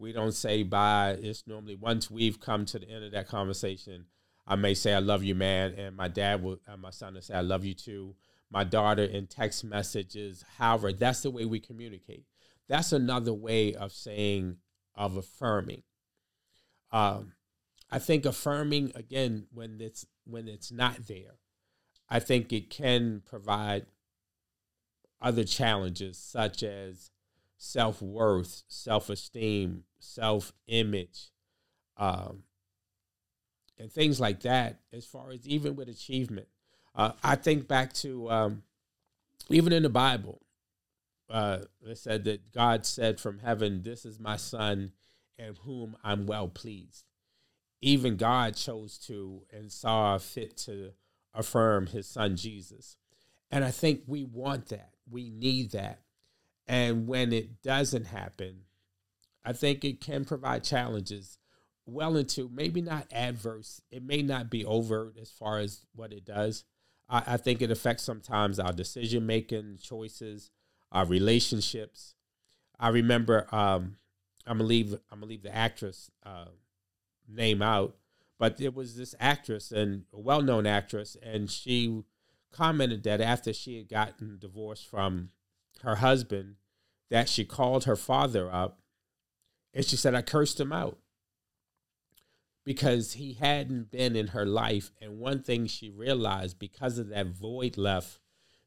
We 0.00 0.12
don't 0.12 0.32
say 0.32 0.62
bye. 0.62 1.18
It's 1.20 1.46
normally 1.46 1.76
once 1.76 2.10
we've 2.10 2.40
come 2.40 2.64
to 2.66 2.78
the 2.78 2.88
end 2.88 3.04
of 3.04 3.12
that 3.12 3.28
conversation, 3.28 4.06
I 4.46 4.56
may 4.56 4.74
say, 4.74 4.94
I 4.94 4.98
love 4.98 5.22
you, 5.22 5.34
man. 5.34 5.74
And 5.74 5.94
my 5.94 6.08
dad 6.08 6.42
will, 6.42 6.58
and 6.66 6.80
my 6.80 6.90
son 6.90 7.14
will 7.14 7.22
say, 7.22 7.34
I 7.34 7.42
love 7.42 7.64
you 7.64 7.74
too. 7.74 8.16
My 8.50 8.64
daughter 8.64 9.04
in 9.04 9.26
text 9.26 9.62
messages. 9.62 10.44
However, 10.58 10.92
that's 10.92 11.20
the 11.20 11.30
way 11.30 11.44
we 11.44 11.60
communicate. 11.60 12.24
That's 12.66 12.92
another 12.92 13.34
way 13.34 13.74
of 13.74 13.92
saying, 13.92 14.56
of 14.94 15.16
affirming. 15.16 15.82
Um, 16.90 17.34
I 17.90 17.98
think 17.98 18.24
affirming 18.24 18.92
again 18.94 19.46
when 19.52 19.78
it's 19.80 20.06
when 20.24 20.48
it's 20.48 20.72
not 20.72 21.06
there, 21.06 21.38
I 22.08 22.20
think 22.20 22.52
it 22.52 22.70
can 22.70 23.22
provide 23.24 23.86
other 25.20 25.44
challenges 25.44 26.18
such 26.18 26.62
as 26.62 27.10
self 27.60 28.00
worth, 28.00 28.62
self 28.68 29.10
esteem, 29.10 29.84
self 29.98 30.52
image, 30.66 31.30
um, 31.98 32.42
and 33.78 33.92
things 33.92 34.18
like 34.18 34.40
that. 34.40 34.80
As 34.92 35.04
far 35.04 35.30
as 35.30 35.46
even 35.46 35.76
with 35.76 35.88
achievement, 35.88 36.48
uh, 36.94 37.12
I 37.22 37.36
think 37.36 37.68
back 37.68 37.92
to 37.94 38.30
um, 38.30 38.62
even 39.50 39.72
in 39.72 39.82
the 39.82 39.90
Bible, 39.90 40.40
uh, 41.28 41.58
it 41.86 41.98
said 41.98 42.24
that 42.24 42.50
God 42.50 42.86
said 42.86 43.20
from 43.20 43.38
heaven, 43.40 43.82
"This 43.82 44.06
is 44.06 44.18
my 44.18 44.36
son, 44.36 44.92
in 45.38 45.54
whom 45.62 45.96
I'm 46.02 46.26
well 46.26 46.48
pleased." 46.48 47.04
Even 47.82 48.16
God 48.16 48.56
chose 48.56 48.98
to 49.06 49.42
and 49.52 49.70
saw 49.70 50.16
fit 50.18 50.56
to 50.58 50.92
affirm 51.34 51.88
His 51.88 52.06
Son 52.06 52.36
Jesus, 52.36 52.96
and 53.50 53.64
I 53.66 53.70
think 53.70 54.02
we 54.06 54.24
want 54.24 54.68
that. 54.68 54.94
We 55.10 55.28
need 55.28 55.72
that 55.72 56.00
and 56.70 57.08
when 57.08 57.32
it 57.32 57.62
doesn't 57.62 58.06
happen, 58.06 58.60
I 59.44 59.52
think 59.52 59.84
it 59.84 60.00
can 60.00 60.24
provide 60.24 60.62
challenges 60.62 61.36
well 61.84 62.16
into 62.16 62.48
maybe 62.48 62.80
not 62.80 63.08
adverse. 63.10 63.82
It 63.90 64.04
may 64.04 64.22
not 64.22 64.50
be 64.50 64.64
overt 64.64 65.16
as 65.20 65.32
far 65.32 65.58
as 65.58 65.84
what 65.96 66.12
it 66.12 66.24
does. 66.24 66.62
I, 67.08 67.24
I 67.26 67.36
think 67.38 67.60
it 67.60 67.72
affects 67.72 68.04
sometimes 68.04 68.60
our 68.60 68.72
decision 68.72 69.26
making 69.26 69.78
choices, 69.82 70.52
our 70.92 71.04
relationships. 71.04 72.14
I 72.78 72.90
remember 72.90 73.52
um, 73.52 73.96
I'm 74.46 74.58
gonna 74.58 74.68
leave 74.68 74.92
I'm 75.10 75.18
gonna 75.18 75.26
leave 75.26 75.42
the 75.42 75.52
actress 75.52 76.08
uh, 76.24 76.50
name 77.28 77.62
out, 77.62 77.96
but 78.38 78.60
it 78.60 78.76
was 78.76 78.94
this 78.96 79.16
actress 79.18 79.72
and 79.72 80.04
a 80.12 80.20
well 80.20 80.40
known 80.40 80.68
actress, 80.68 81.16
and 81.20 81.50
she 81.50 82.04
commented 82.52 83.02
that 83.02 83.20
after 83.20 83.52
she 83.52 83.76
had 83.76 83.88
gotten 83.88 84.38
divorced 84.38 84.86
from 84.86 85.30
her 85.82 85.96
husband, 85.96 86.54
that 87.10 87.28
she 87.28 87.44
called 87.44 87.84
her 87.84 87.96
father 87.96 88.50
up 88.50 88.80
and 89.74 89.84
she 89.84 89.96
said, 89.96 90.14
I 90.14 90.22
cursed 90.22 90.60
him 90.60 90.72
out 90.72 90.98
because 92.64 93.14
he 93.14 93.34
hadn't 93.34 93.90
been 93.90 94.16
in 94.16 94.28
her 94.28 94.46
life. 94.46 94.90
And 95.00 95.18
one 95.18 95.42
thing 95.42 95.66
she 95.66 95.90
realized 95.90 96.58
because 96.58 96.98
of 96.98 97.08
that 97.08 97.26
void 97.26 97.76
left, 97.76 98.20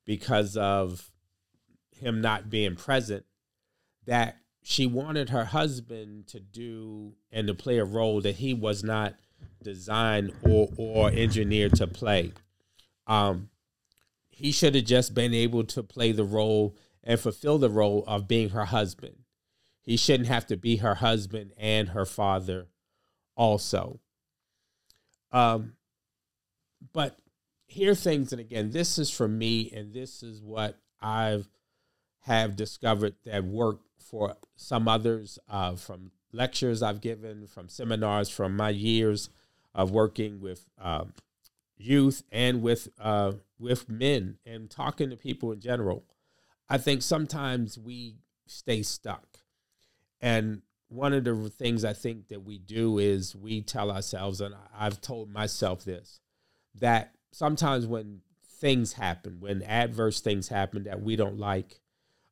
because 0.05 0.57
of 0.57 1.11
him 1.91 2.21
not 2.21 2.49
being 2.49 2.75
present, 2.75 3.25
that 4.05 4.37
she 4.61 4.85
wanted 4.85 5.29
her 5.29 5.45
husband 5.45 6.27
to 6.27 6.39
do 6.39 7.13
and 7.31 7.47
to 7.47 7.53
play 7.53 7.77
a 7.77 7.85
role 7.85 8.21
that 8.21 8.35
he 8.35 8.53
was 8.53 8.83
not 8.83 9.15
designed 9.61 10.33
or, 10.43 10.69
or 10.77 11.09
engineered 11.09 11.75
to 11.75 11.87
play. 11.87 12.31
Um, 13.07 13.49
he 14.29 14.51
should 14.51 14.75
have 14.75 14.85
just 14.85 15.13
been 15.13 15.33
able 15.33 15.65
to 15.65 15.83
play 15.83 16.11
the 16.11 16.23
role 16.23 16.77
and 17.03 17.19
fulfill 17.19 17.57
the 17.57 17.69
role 17.69 18.03
of 18.07 18.27
being 18.27 18.49
her 18.49 18.65
husband. 18.65 19.15
He 19.81 19.97
shouldn't 19.97 20.29
have 20.29 20.47
to 20.47 20.57
be 20.57 20.77
her 20.77 20.95
husband 20.95 21.51
and 21.57 21.89
her 21.89 22.05
father 22.05 22.67
also. 23.35 23.99
Um, 25.31 25.73
but 26.93 27.17
here 27.65 27.95
things, 27.95 28.31
and 28.31 28.39
again, 28.39 28.71
this 28.71 28.97
is 28.97 29.09
for 29.09 29.27
me, 29.27 29.71
and 29.75 29.93
this 29.93 30.23
is 30.23 30.41
what 30.41 30.77
I've 31.01 31.49
have 32.21 32.55
discovered 32.55 33.15
that 33.25 33.43
work 33.43 33.79
for 33.97 34.35
some 34.55 34.87
others 34.87 35.37
uh, 35.49 35.75
from 35.75 36.11
lectures 36.31 36.81
I've 36.81 37.01
given, 37.01 37.47
from 37.47 37.67
seminars, 37.67 38.29
from 38.29 38.55
my 38.55 38.69
years 38.69 39.29
of 39.75 39.91
working 39.91 40.39
with 40.39 40.65
uh, 40.81 41.05
youth 41.77 42.23
and 42.31 42.61
with 42.61 42.87
uh, 42.99 43.33
with 43.59 43.89
men 43.89 44.37
and 44.45 44.69
talking 44.69 45.09
to 45.09 45.17
people 45.17 45.51
in 45.51 45.59
general. 45.59 46.03
I 46.69 46.77
think 46.77 47.01
sometimes 47.01 47.77
we 47.77 48.15
stay 48.47 48.83
stuck. 48.83 49.39
And 50.21 50.61
one 50.87 51.13
of 51.13 51.23
the 51.23 51.49
things 51.49 51.83
I 51.83 51.93
think 51.93 52.27
that 52.29 52.43
we 52.43 52.57
do 52.57 52.99
is 52.99 53.35
we 53.35 53.61
tell 53.61 53.91
ourselves, 53.91 54.41
and 54.41 54.55
I've 54.77 55.01
told 55.01 55.31
myself 55.31 55.83
this, 55.83 56.19
that 56.75 57.13
sometimes 57.31 57.85
when 57.85 58.21
things 58.59 58.93
happen, 58.93 59.37
when 59.39 59.63
adverse 59.63 60.21
things 60.21 60.47
happen 60.47 60.83
that 60.83 61.01
we 61.01 61.15
don't 61.15 61.39
like, 61.39 61.81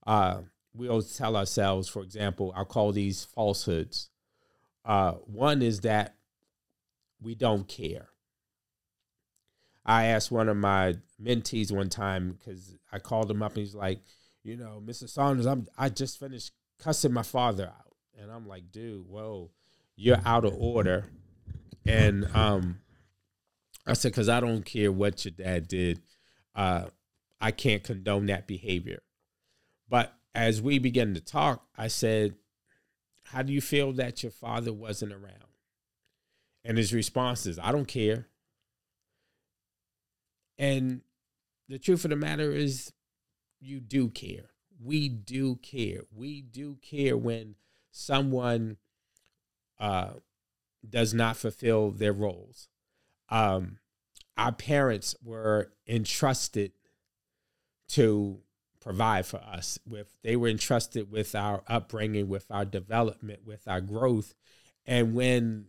uh, 0.08 0.42
we'll 0.74 1.02
tell 1.02 1.36
ourselves, 1.36 1.90
for 1.90 2.02
example, 2.02 2.54
I'll 2.56 2.66
call 2.66 2.92
these 2.92 3.26
falsehoods. 3.26 4.10
Uh, 4.86 5.14
one 5.26 5.62
is 5.62 5.82
that 5.82 6.16
we 7.22 7.36
don't 7.36 7.68
care. 7.68 8.08
I 9.86 10.06
asked 10.06 10.32
one 10.32 10.48
of 10.48 10.58
my 10.58 10.96
mentees 11.22 11.72
one 11.72 11.90
time 11.90 12.38
because 12.38 12.76
I 12.92 13.00
called 13.00 13.30
him 13.30 13.42
up 13.42 13.54
and 13.54 13.66
he's 13.66 13.76
like, 13.76 14.00
you 14.44 14.58
know, 14.58 14.82
Mr. 14.84 15.10
Saunders, 15.10 15.46
I'm 15.46 15.68
I 15.78 15.90
just 15.90 16.20
finished 16.20 16.52
cussing 16.80 17.14
my 17.14 17.24
father 17.24 17.66
out. 17.66 17.96
And 18.20 18.32
I'm 18.32 18.48
like, 18.48 18.72
dude, 18.72 19.08
whoa, 19.08 19.52
you're 19.96 20.22
out 20.26 20.46
of 20.46 20.56
order. 20.56 21.06
And 21.86 22.26
um 22.36 22.80
I 23.86 23.94
said, 23.94 24.12
because 24.12 24.30
I 24.30 24.40
don't 24.40 24.64
care 24.64 24.92
what 24.92 25.26
your 25.26 25.32
dad 25.32 25.68
did. 25.68 26.02
Uh, 26.56 26.86
I 27.40 27.52
can't 27.52 27.84
condone 27.84 28.28
that 28.28 28.48
behavior. 28.48 29.02
But 29.90 30.14
as 30.36 30.62
we 30.62 30.80
began 30.80 31.14
to 31.16 31.22
talk, 31.22 31.66
I 31.78 31.88
said, 31.88 32.36
How 33.24 33.42
do 33.42 33.52
you 33.52 33.62
feel 33.62 33.92
that 33.94 34.24
your 34.24 34.32
father 34.32 34.72
wasn't 34.72 35.14
around? 35.14 35.36
And 36.64 36.78
his 36.78 36.94
response 36.94 37.46
is, 37.46 37.58
I 37.58 37.72
don't 37.72 37.88
care. 37.88 38.28
And 40.58 41.02
the 41.68 41.80
truth 41.80 42.06
of 42.06 42.12
the 42.12 42.16
matter 42.16 42.52
is, 42.52 42.94
you 43.62 43.80
do 43.80 44.10
care. 44.10 44.50
We 44.84 45.08
do 45.08 45.56
care. 45.58 46.02
We 46.14 46.42
do 46.42 46.78
care 46.82 47.16
when 47.16 47.56
someone 47.92 48.78
uh, 49.80 50.14
does 50.88 51.14
not 51.14 51.38
fulfill 51.38 51.92
their 51.92 52.14
roles. 52.14 52.68
Um, 53.30 53.78
our 54.38 54.52
parents 54.52 55.16
were 55.24 55.72
entrusted 55.88 56.72
to 57.90 58.40
provide 58.80 59.26
for 59.26 59.38
us 59.38 59.78
with 59.88 60.08
they 60.24 60.36
were 60.36 60.48
entrusted 60.48 61.12
with 61.12 61.36
our 61.36 61.62
upbringing 61.68 62.28
with 62.28 62.46
our 62.50 62.66
development 62.66 63.40
with 63.46 63.68
our 63.68 63.80
growth 63.80 64.34
and 64.88 65.14
when 65.14 65.66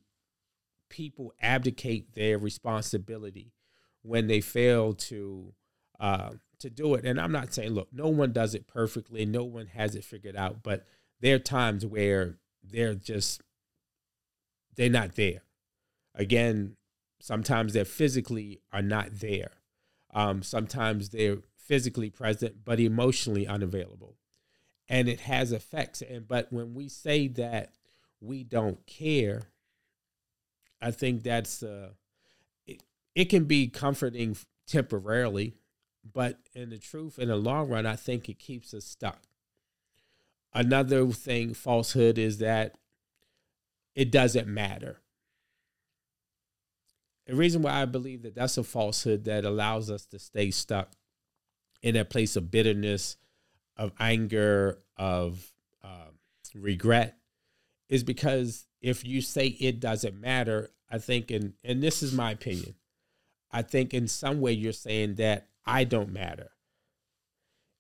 people 0.89 1.35
abdicate 1.43 2.15
their 2.15 2.39
responsibility 2.39 3.53
when 4.01 4.29
they 4.29 4.41
fail 4.41 4.95
to 4.95 5.53
uh, 6.01 6.31
to 6.62 6.71
do 6.71 6.95
it. 6.95 7.04
And 7.04 7.21
i'm 7.21 7.33
not 7.33 7.52
saying 7.54 7.71
look 7.71 7.88
no 7.92 8.09
one 8.09 8.33
does 8.33 8.54
it 8.54 8.66
perfectly. 8.66 9.26
No 9.26 9.45
one 9.45 9.66
has 9.66 9.95
it 9.95 10.04
figured 10.04 10.37
out 10.37 10.62
but 10.62 10.87
there 11.21 11.37
are 11.37 11.40
times 11.40 11.87
where 11.87 12.37
they're 12.62 12.95
just 12.95 13.42
they're 14.76 14.88
not 14.90 15.14
there. 15.14 15.42
Again 16.14 16.76
sometimes 17.21 17.73
they're 17.73 17.85
physically 17.85 18.61
are 18.73 18.83
not 18.83 19.09
there. 19.12 19.52
Um, 20.14 20.42
sometimes 20.42 21.11
they're 21.11 21.38
physically 21.57 22.11
present 22.11 22.64
but 22.64 22.81
emotionally 22.81 23.47
unavailable. 23.47 24.16
And 24.88 25.09
it 25.09 25.21
has 25.21 25.52
effects. 25.52 26.02
And 26.02 26.26
but 26.26 26.52
when 26.52 26.75
we 26.75 26.88
say 26.88 27.28
that 27.28 27.73
we 28.23 28.45
don't 28.45 28.87
care 28.87 29.42
i 30.81 30.90
think 30.90 31.23
that's 31.23 31.62
uh 31.62 31.90
it, 32.66 32.83
it 33.14 33.25
can 33.26 33.45
be 33.45 33.69
comforting 33.69 34.37
temporarily 34.66 35.54
but 36.11 36.39
in 36.55 36.71
the 36.71 36.79
truth 36.79 37.19
in 37.19 37.29
the 37.29 37.37
long 37.37 37.69
run 37.69 37.87
i 37.87 37.97
think 37.97 38.29
it 38.29 38.39
keeps 38.39 38.75
us 38.75 38.85
stuck. 38.85 39.23
Another 40.55 41.07
thing 41.09 41.55
falsehood 41.55 42.19
is 42.19 42.39
that 42.39 42.77
it 43.95 44.11
doesn't 44.11 44.47
matter. 44.47 45.01
The 47.27 47.35
reason 47.35 47.63
why 47.63 47.81
i 47.81 47.85
believe 47.85 48.23
that 48.23 48.35
that's 48.35 48.59
a 48.59 48.65
falsehood 48.65 49.25
that 49.25 49.45
allows 49.45 49.91
us 49.91 50.05
to 50.07 50.19
stay 50.19 50.51
stuck 50.51 50.93
in 51.83 51.97
a 51.97 52.05
place 52.05 52.37
of 52.37 52.51
bitterness, 52.51 53.17
of 53.77 53.93
anger, 53.99 54.79
of 54.97 55.53
uh, 55.83 56.11
regret, 56.55 57.19
is 57.89 58.05
because 58.05 58.67
if 58.81 59.05
you 59.05 59.21
say 59.21 59.47
it 59.47 59.81
doesn't 59.81 60.21
matter, 60.21 60.71
I 60.91 60.99
think, 60.99 61.31
and 61.31 61.55
and 61.65 61.83
this 61.83 62.03
is 62.03 62.12
my 62.12 62.33
opinion, 62.33 62.75
I 63.51 63.62
think 63.62 63.95
in 63.95 64.09
some 64.09 64.41
way 64.41 64.53
you're 64.53 64.73
saying 64.73 65.15
that 65.17 65.49
I 65.64 65.85
don't 65.85 66.12
matter. 66.12 66.51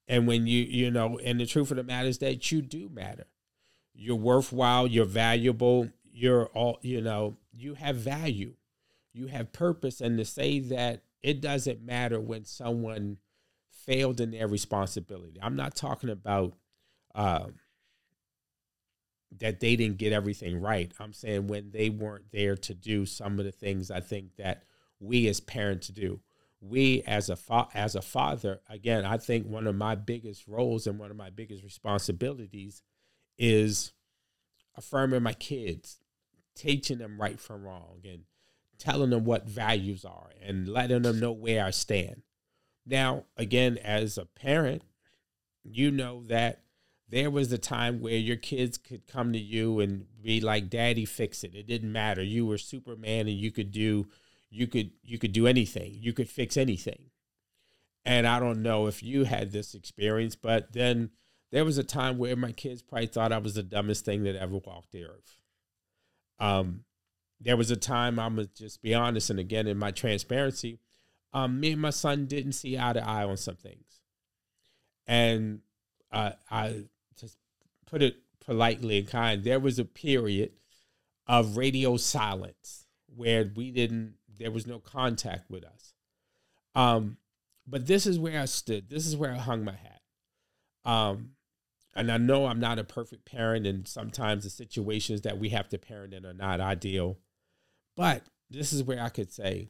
And 0.08 0.26
when 0.26 0.46
you, 0.46 0.62
you 0.62 0.90
know, 0.90 1.18
and 1.18 1.40
the 1.40 1.46
truth 1.46 1.70
of 1.70 1.76
the 1.76 1.84
matter 1.84 2.08
is 2.08 2.18
that 2.18 2.50
you 2.50 2.60
do 2.62 2.88
matter. 2.92 3.26
You're 3.94 4.16
worthwhile, 4.16 4.86
you're 4.86 5.04
valuable, 5.04 5.88
you're 6.12 6.46
all, 6.46 6.78
you 6.82 7.00
know, 7.00 7.36
you 7.52 7.74
have 7.74 7.96
value, 7.96 8.54
you 9.12 9.26
have 9.26 9.52
purpose. 9.52 10.00
And 10.00 10.18
to 10.18 10.24
say 10.24 10.60
that 10.60 11.02
it 11.22 11.40
doesn't 11.40 11.82
matter 11.82 12.20
when 12.20 12.44
someone 12.44 13.18
failed 13.70 14.20
in 14.20 14.30
their 14.30 14.48
responsibility. 14.48 15.38
I'm 15.42 15.56
not 15.56 15.74
talking 15.74 16.10
about 16.10 16.54
um, 17.14 17.54
that 19.38 19.60
they 19.60 19.76
didn't 19.76 19.98
get 19.98 20.12
everything 20.12 20.60
right. 20.60 20.92
I'm 20.98 21.12
saying 21.12 21.46
when 21.46 21.70
they 21.70 21.90
weren't 21.90 22.30
there 22.32 22.56
to 22.56 22.74
do 22.74 23.06
some 23.06 23.38
of 23.38 23.44
the 23.44 23.52
things 23.52 23.90
I 23.90 24.00
think 24.00 24.36
that 24.36 24.64
we 25.00 25.26
as 25.28 25.40
parents 25.40 25.88
do. 25.88 26.20
We 26.64 27.02
as 27.08 27.28
a 27.28 27.34
fa- 27.34 27.68
as 27.74 27.96
a 27.96 28.02
father, 28.02 28.60
again, 28.68 29.04
I 29.04 29.18
think 29.18 29.46
one 29.46 29.66
of 29.66 29.74
my 29.74 29.96
biggest 29.96 30.46
roles 30.46 30.86
and 30.86 30.96
one 30.96 31.10
of 31.10 31.16
my 31.16 31.28
biggest 31.28 31.64
responsibilities 31.64 32.82
is 33.36 33.92
affirming 34.76 35.24
my 35.24 35.32
kids, 35.32 35.98
teaching 36.54 36.98
them 36.98 37.20
right 37.20 37.40
from 37.40 37.64
wrong, 37.64 38.00
and 38.04 38.22
telling 38.78 39.10
them 39.10 39.24
what 39.24 39.48
values 39.48 40.04
are, 40.04 40.30
and 40.40 40.68
letting 40.68 41.02
them 41.02 41.18
know 41.18 41.32
where 41.32 41.64
I 41.64 41.70
stand. 41.70 42.22
Now, 42.86 43.24
again, 43.36 43.76
as 43.78 44.16
a 44.16 44.24
parent, 44.24 44.82
you 45.64 45.90
know 45.90 46.22
that 46.24 46.62
there 47.08 47.30
was 47.30 47.52
a 47.52 47.58
time 47.58 48.00
where 48.00 48.16
your 48.16 48.36
kids 48.36 48.78
could 48.78 49.06
come 49.06 49.32
to 49.32 49.38
you 49.38 49.80
and 49.80 50.06
be 50.22 50.40
like, 50.40 50.70
"Daddy, 50.70 51.04
fix 51.04 51.42
it." 51.44 51.54
It 51.54 51.66
didn't 51.66 51.92
matter. 51.92 52.22
You 52.22 52.46
were 52.46 52.58
Superman, 52.58 53.26
and 53.26 53.36
you 53.36 53.50
could 53.50 53.72
do, 53.72 54.08
you 54.52 54.66
could, 54.66 54.90
you 55.02 55.18
could 55.18 55.32
do 55.32 55.46
anything. 55.46 55.96
You 55.98 56.12
could 56.12 56.28
fix 56.28 56.56
anything. 56.56 57.10
And 58.04 58.26
I 58.26 58.38
don't 58.38 58.62
know 58.62 58.86
if 58.86 59.02
you 59.02 59.24
had 59.24 59.50
this 59.50 59.74
experience, 59.74 60.36
but 60.36 60.72
then 60.72 61.10
there 61.50 61.64
was 61.64 61.78
a 61.78 61.84
time 61.84 62.18
where 62.18 62.36
my 62.36 62.52
kids 62.52 62.82
probably 62.82 63.06
thought 63.06 63.32
I 63.32 63.38
was 63.38 63.54
the 63.54 63.62
dumbest 63.62 64.04
thing 64.04 64.24
that 64.24 64.36
ever 64.36 64.58
walked 64.58 64.92
the 64.92 65.04
earth. 65.04 65.38
Um, 66.38 66.84
there 67.40 67.56
was 67.56 67.70
a 67.70 67.76
time 67.76 68.18
I'm 68.18 68.36
gonna 68.36 68.48
just 68.56 68.82
be 68.82 68.94
honest, 68.94 69.30
and 69.30 69.38
again 69.38 69.66
in 69.66 69.78
my 69.78 69.90
transparency, 69.90 70.80
um, 71.32 71.60
me 71.60 71.72
and 71.72 71.80
my 71.80 71.90
son 71.90 72.26
didn't 72.26 72.52
see 72.52 72.78
eye 72.78 72.92
to 72.92 73.06
eye 73.06 73.24
on 73.24 73.36
some 73.36 73.56
things. 73.56 74.00
And 75.06 75.60
uh, 76.10 76.32
I 76.50 76.84
just 77.18 77.38
put 77.86 78.02
it 78.02 78.16
politely 78.44 78.98
and 78.98 79.08
kind, 79.08 79.44
there 79.44 79.60
was 79.60 79.78
a 79.78 79.84
period 79.84 80.52
of 81.26 81.56
radio 81.56 81.96
silence 81.96 82.86
where 83.14 83.50
we 83.54 83.70
didn't, 83.70 84.14
there 84.42 84.50
was 84.50 84.66
no 84.66 84.78
contact 84.78 85.50
with 85.50 85.64
us. 85.64 85.94
Um, 86.74 87.18
but 87.66 87.86
this 87.86 88.06
is 88.06 88.18
where 88.18 88.40
I 88.40 88.46
stood. 88.46 88.90
This 88.90 89.06
is 89.06 89.16
where 89.16 89.32
I 89.32 89.38
hung 89.38 89.64
my 89.64 89.76
hat. 89.76 90.00
Um, 90.84 91.30
and 91.94 92.10
I 92.10 92.16
know 92.16 92.46
I'm 92.46 92.60
not 92.60 92.78
a 92.78 92.84
perfect 92.84 93.24
parent, 93.24 93.66
and 93.66 93.86
sometimes 93.86 94.44
the 94.44 94.50
situations 94.50 95.20
that 95.22 95.38
we 95.38 95.50
have 95.50 95.68
to 95.68 95.78
parent 95.78 96.14
in 96.14 96.26
are 96.26 96.32
not 96.32 96.60
ideal. 96.60 97.18
But 97.96 98.24
this 98.50 98.72
is 98.72 98.82
where 98.82 99.00
I 99.00 99.10
could 99.10 99.30
say, 99.30 99.68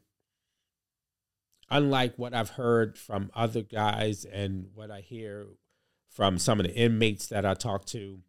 unlike 1.70 2.14
what 2.16 2.34
I've 2.34 2.50
heard 2.50 2.96
from 2.96 3.30
other 3.34 3.62
guys 3.62 4.24
and 4.24 4.68
what 4.74 4.90
I 4.90 5.00
hear 5.00 5.48
from 6.08 6.38
some 6.38 6.60
of 6.60 6.66
the 6.66 6.74
inmates 6.74 7.26
that 7.26 7.44
I 7.44 7.54
talk 7.54 7.84
to, 7.86 8.20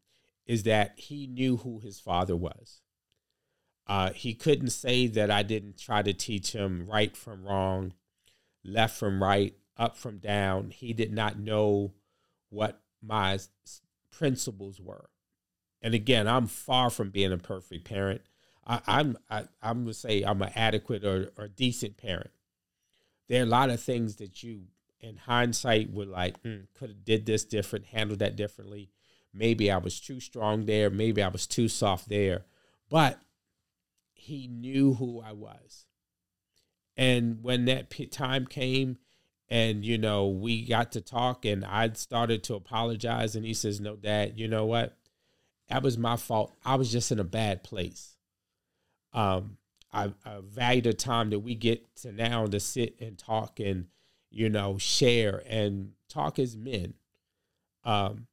is 0.45 0.63
that 0.63 0.93
he 0.97 1.27
knew 1.27 1.57
who 1.57 1.79
his 1.79 1.99
father 1.99 2.35
was. 2.35 2.81
Uh, 3.85 4.11
he 4.11 4.33
couldn't 4.33 4.69
say 4.69 5.07
that 5.07 5.29
I 5.29 5.43
didn't 5.43 5.77
try 5.77 6.01
to 6.01 6.13
teach 6.13 6.53
him 6.53 6.87
right 6.89 7.15
from 7.15 7.43
wrong, 7.43 7.93
left 8.63 8.97
from 8.97 9.21
right, 9.21 9.55
up 9.77 9.97
from 9.97 10.19
down. 10.19 10.69
He 10.69 10.93
did 10.93 11.11
not 11.11 11.37
know 11.37 11.93
what 12.49 12.81
my 13.01 13.39
principles 14.11 14.79
were. 14.79 15.09
And 15.81 15.93
again, 15.93 16.27
I'm 16.27 16.47
far 16.47 16.89
from 16.89 17.09
being 17.09 17.33
a 17.33 17.37
perfect 17.37 17.83
parent. 17.83 18.21
I, 18.65 18.79
I'm 18.87 19.17
I, 19.29 19.43
I'm 19.61 19.83
gonna 19.83 19.93
say 19.93 20.23
I'm 20.23 20.41
an 20.41 20.51
adequate 20.55 21.03
or, 21.03 21.31
or 21.37 21.49
decent 21.49 21.97
parent 21.97 22.31
there 23.27 23.41
are 23.41 23.45
a 23.45 23.49
lot 23.49 23.69
of 23.69 23.81
things 23.81 24.17
that 24.17 24.43
you 24.43 24.63
in 24.99 25.17
hindsight 25.17 25.91
would 25.91 26.07
like 26.07 26.41
mm, 26.43 26.65
could 26.73 26.89
have 26.89 27.03
did 27.03 27.25
this 27.25 27.43
different 27.43 27.85
handled 27.87 28.19
that 28.19 28.35
differently 28.35 28.89
maybe 29.33 29.69
i 29.71 29.77
was 29.77 29.99
too 29.99 30.19
strong 30.19 30.65
there 30.65 30.89
maybe 30.89 31.21
i 31.21 31.27
was 31.27 31.47
too 31.47 31.67
soft 31.67 32.07
there 32.09 32.45
but 32.89 33.19
he 34.23 34.47
knew 34.47 34.93
who 34.93 35.21
i 35.21 35.31
was. 35.31 35.85
And 36.95 37.39
when 37.41 37.65
that 37.65 37.91
time 38.11 38.45
came 38.45 38.97
and 39.49 39.83
you 39.83 39.97
know 39.97 40.27
we 40.27 40.65
got 40.65 40.91
to 40.93 41.01
talk 41.01 41.43
and 41.45 41.65
i 41.65 41.89
started 41.93 42.43
to 42.43 42.55
apologize 42.55 43.35
and 43.35 43.45
he 43.45 43.53
says 43.53 43.79
no 43.79 43.95
dad 43.95 44.33
you 44.35 44.47
know 44.47 44.65
what? 44.65 44.97
That 45.69 45.83
was 45.83 45.97
my 45.97 46.17
fault. 46.17 46.55
I 46.65 46.75
was 46.75 46.91
just 46.91 47.11
in 47.11 47.19
a 47.19 47.25
bad 47.25 47.63
place. 47.63 48.15
Um 49.13 49.57
I, 49.91 50.11
I 50.25 50.39
value 50.43 50.81
the 50.81 50.93
time 50.93 51.29
that 51.29 51.39
we 51.39 51.53
get 51.53 51.95
to 51.97 52.11
now 52.11 52.47
to 52.47 52.59
sit 52.59 52.99
and 52.99 53.17
talk 53.17 53.59
and 53.59 53.87
you 54.31 54.49
know 54.49 54.77
share 54.77 55.43
and 55.47 55.91
talk 56.09 56.39
as 56.39 56.57
men. 56.57 56.95
Um, 57.83 58.27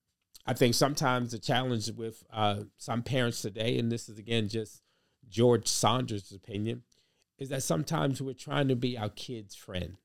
I 0.47 0.55
think 0.55 0.75
sometimes 0.75 1.33
the 1.33 1.39
challenge 1.39 1.91
with 1.93 2.25
uh, 2.33 2.63
some 2.79 3.03
parents 3.03 3.43
today, 3.43 3.79
and 3.79 3.93
this 3.93 4.09
is 4.09 4.19
again 4.19 4.49
just 4.49 4.83
George 5.31 5.69
Saunders' 5.69 6.33
opinion, 6.33 6.83
is 7.39 7.49
that 7.49 7.63
sometimes 7.63 8.21
we're 8.21 8.35
trying 8.35 8.69
to 8.69 8.77
be 8.77 8.99
our 8.99 9.09
kid's 9.09 9.55
friend. 9.55 9.97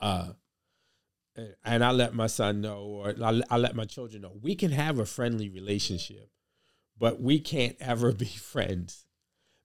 Uh, 0.00 0.30
and 1.64 1.84
I 1.84 1.90
let 1.90 2.14
my 2.14 2.26
son 2.26 2.60
know, 2.60 2.78
or 2.78 3.14
I, 3.22 3.42
I 3.50 3.58
let 3.58 3.76
my 3.76 3.84
children 3.84 4.22
know, 4.22 4.32
we 4.40 4.54
can 4.54 4.72
have 4.72 4.98
a 4.98 5.06
friendly 5.06 5.48
relationship, 5.48 6.30
but 6.98 7.20
we 7.20 7.38
can't 7.38 7.76
ever 7.80 8.12
be 8.24 8.24
friends 8.26 9.04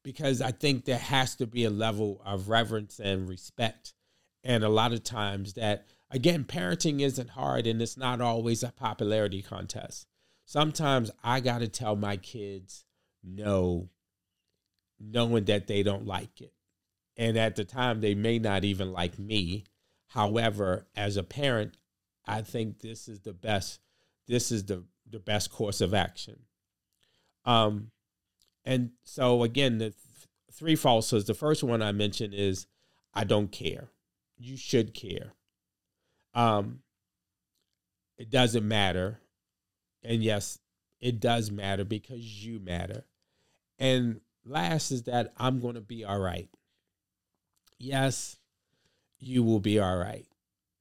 because 0.03 0.41
I 0.41 0.51
think 0.51 0.85
there 0.85 0.97
has 0.97 1.35
to 1.35 1.47
be 1.47 1.63
a 1.63 1.69
level 1.69 2.21
of 2.25 2.49
reverence 2.49 2.99
and 2.99 3.27
respect. 3.27 3.93
And 4.43 4.63
a 4.63 4.69
lot 4.69 4.91
of 4.91 5.03
times 5.03 5.53
that 5.53 5.87
again, 6.11 6.43
parenting 6.43 7.01
isn't 7.01 7.31
hard 7.31 7.65
and 7.65 7.81
it's 7.81 7.97
not 7.97 8.21
always 8.21 8.61
a 8.61 8.71
popularity 8.71 9.41
contest. 9.41 10.05
Sometimes 10.45 11.09
I 11.23 11.39
got 11.39 11.59
to 11.59 11.67
tell 11.69 11.95
my 11.95 12.17
kids 12.17 12.85
no, 13.23 13.89
knowing 14.99 15.45
that 15.45 15.67
they 15.67 15.83
don't 15.83 16.05
like 16.05 16.41
it. 16.41 16.53
And 17.15 17.37
at 17.37 17.55
the 17.55 17.63
time, 17.63 18.01
they 18.01 18.15
may 18.15 18.39
not 18.39 18.63
even 18.63 18.91
like 18.91 19.19
me. 19.19 19.65
However, 20.07 20.87
as 20.95 21.17
a 21.17 21.23
parent, 21.23 21.77
I 22.25 22.41
think 22.41 22.79
this 22.79 23.07
is 23.07 23.21
the 23.21 23.33
best. 23.33 23.79
This 24.27 24.51
is 24.51 24.65
the 24.65 24.83
the 25.09 25.19
best 25.19 25.51
course 25.51 25.81
of 25.81 25.93
action. 25.93 26.39
Um, 27.45 27.91
and 28.65 28.91
so 29.03 29.43
again, 29.43 29.77
the 29.77 29.85
th- 29.89 29.95
three 30.51 30.75
falsehoods. 30.75 31.25
The 31.25 31.33
first 31.33 31.63
one 31.63 31.81
I 31.81 31.91
mentioned 31.91 32.33
is, 32.33 32.67
I 33.13 33.23
don't 33.23 33.51
care. 33.51 33.89
You 34.37 34.57
should 34.57 34.93
care. 34.93 35.33
Um, 36.33 36.79
it 38.17 38.29
doesn't 38.29 38.67
matter, 38.67 39.19
and 40.03 40.23
yes, 40.23 40.59
it 40.99 41.19
does 41.19 41.51
matter 41.51 41.83
because 41.83 42.45
you 42.45 42.59
matter. 42.59 43.05
And 43.79 44.21
last 44.45 44.91
is 44.91 45.03
that 45.03 45.33
I'm 45.37 45.59
going 45.59 45.75
to 45.75 45.81
be 45.81 46.03
all 46.03 46.19
right. 46.19 46.49
Yes, 47.77 48.37
you 49.19 49.43
will 49.43 49.59
be 49.59 49.79
all 49.79 49.97
right. 49.97 50.25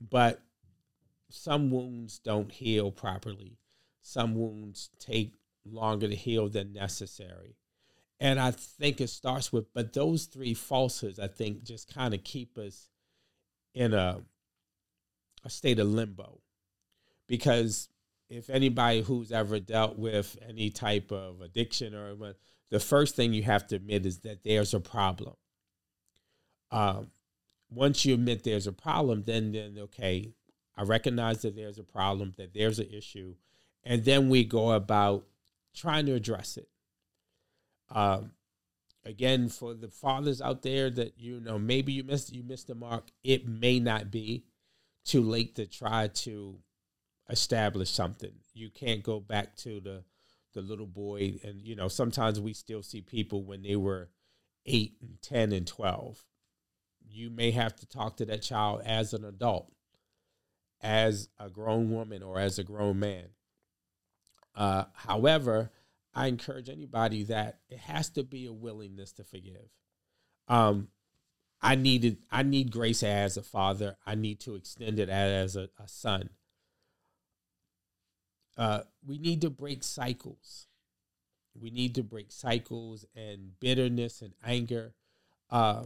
But 0.01 0.41
some 1.31 1.71
wounds 1.71 2.19
don't 2.19 2.53
heal 2.53 2.91
properly. 2.91 3.59
Some 4.03 4.35
wounds 4.35 4.91
take 4.99 5.33
longer 5.65 6.09
to 6.09 6.15
heal 6.15 6.49
than 6.49 6.73
necessary. 6.73 7.57
And 8.21 8.39
I 8.39 8.53
think 8.53 9.01
it 9.01 9.11
starts 9.11 9.53
with, 9.53 9.73
but 9.75 9.93
those 9.93 10.27
three 10.27 10.55
falsehoods, 10.55 11.19
I 11.19 11.27
think, 11.27 11.65
just 11.65 11.93
kind 11.93 12.15
of 12.15 12.23
keep 12.23 12.57
us 12.57 12.89
in 13.75 13.95
a, 13.95 14.21
a 15.45 15.51
state 15.51 15.79
of 15.79 15.89
limbo. 15.89 16.41
Because 17.27 17.89
if 18.29 18.49
anybody 18.49 19.03
who's 19.03 19.33
ever 19.33 19.59
dealt 19.59 19.99
with 19.99 20.37
any 20.49 20.71
type 20.71 21.11
of 21.11 21.41
addiction 21.41 21.95
or 21.95 22.15
the 22.73 22.81
first 22.81 23.15
thing 23.15 23.35
you 23.35 23.43
have 23.43 23.67
to 23.67 23.77
admit 23.77 24.07
is 24.07 24.21
that 24.21 24.45
there's 24.45 24.73
a 24.73 24.81
problem. 24.81 25.35
Um, 26.71 27.11
once 27.71 28.07
you 28.07 28.15
admit 28.15 28.45
there's 28.45 28.67
a 28.67 28.73
problem, 28.73 29.25
then 29.27 29.53
then 29.53 29.77
okay, 29.79 30.33
I 30.75 30.85
recognize 30.85 31.43
that 31.43 31.55
there's 31.55 31.79
a 31.79 31.85
problem, 31.85 32.33
that 32.39 32.55
there's 32.55 32.79
an 32.79 32.89
issue, 32.91 33.35
and 33.85 34.07
then 34.07 34.31
we 34.31 34.43
go 34.45 34.73
about 34.73 35.27
trying 35.75 36.07
to 36.07 36.15
address 36.15 36.57
it. 36.57 36.71
Um, 37.91 38.33
again, 39.05 39.51
for 39.51 39.75
the 39.75 39.89
fathers 39.89 40.41
out 40.41 40.63
there 40.63 40.89
that 40.89 41.19
you 41.19 41.41
know 41.41 41.59
maybe 41.59 41.93
you 41.93 42.05
missed 42.05 42.33
you 42.33 42.43
missed 42.43 42.69
the 42.69 42.75
mark, 42.75 43.11
it 43.23 43.47
may 43.47 43.81
not 43.81 44.11
be 44.11 44.47
too 45.05 45.21
late 45.21 45.57
to 45.57 45.67
try 45.67 46.09
to 46.09 46.57
establish 47.29 47.91
something. 47.91 48.33
You 48.55 48.71
can't 48.71 49.03
go 49.03 49.21
back 49.21 49.57
to 49.57 49.79
the 49.79 50.05
the 50.53 50.63
little 50.63 50.87
boy 50.87 51.39
and 51.43 51.63
you 51.63 51.75
know 51.75 51.89
sometimes 51.89 52.41
we 52.41 52.53
still 52.53 52.83
see 52.83 53.01
people 53.01 53.45
when 53.45 53.63
they 53.63 53.77
were 53.77 54.11
8 54.67 54.97
and 55.01 55.23
10 55.23 55.53
and 55.53 55.67
12 55.67 56.25
you 57.09 57.31
may 57.31 57.51
have 57.51 57.75
to 57.77 57.87
talk 57.87 58.17
to 58.17 58.27
that 58.27 58.43
child 58.43 58.83
as 58.85 59.13
an 59.13 59.25
adult 59.25 59.73
as 60.81 61.29
a 61.39 61.49
grown 61.49 61.91
woman 61.91 62.23
or 62.23 62.41
as 62.41 62.59
a 62.59 62.65
grown 62.65 62.99
man. 62.99 63.27
Uh, 64.55 64.85
however 64.95 65.71
i 66.15 66.27
encourage 66.27 66.69
anybody 66.69 67.23
that 67.25 67.61
it 67.71 67.79
has 67.79 68.11
to 68.11 68.23
be 68.23 68.45
a 68.45 68.53
willingness 68.53 69.13
to 69.13 69.25
forgive. 69.25 69.71
Um, 70.49 70.89
i 71.61 71.75
needed 71.75 72.19
i 72.31 72.43
need 72.43 72.71
grace 72.71 73.03
as 73.03 73.37
a 73.37 73.43
father. 73.43 73.97
I 74.07 74.15
need 74.15 74.41
to 74.41 74.55
extend 74.55 74.99
it 74.99 75.09
as 75.09 75.57
a, 75.57 75.71
a 75.79 75.89
son 75.89 76.31
uh, 78.57 78.81
we 79.07 79.19
need 79.19 79.41
to 79.43 79.51
break 79.51 79.83
cycles. 79.83 80.67
We 81.55 81.71
need 81.71 81.95
to 81.97 82.03
break 82.03 82.33
cycles 82.33 83.05
and 83.15 83.59
bitterness 83.61 84.23
and 84.23 84.33
anger. 84.45 84.95
Uh, 85.51 85.85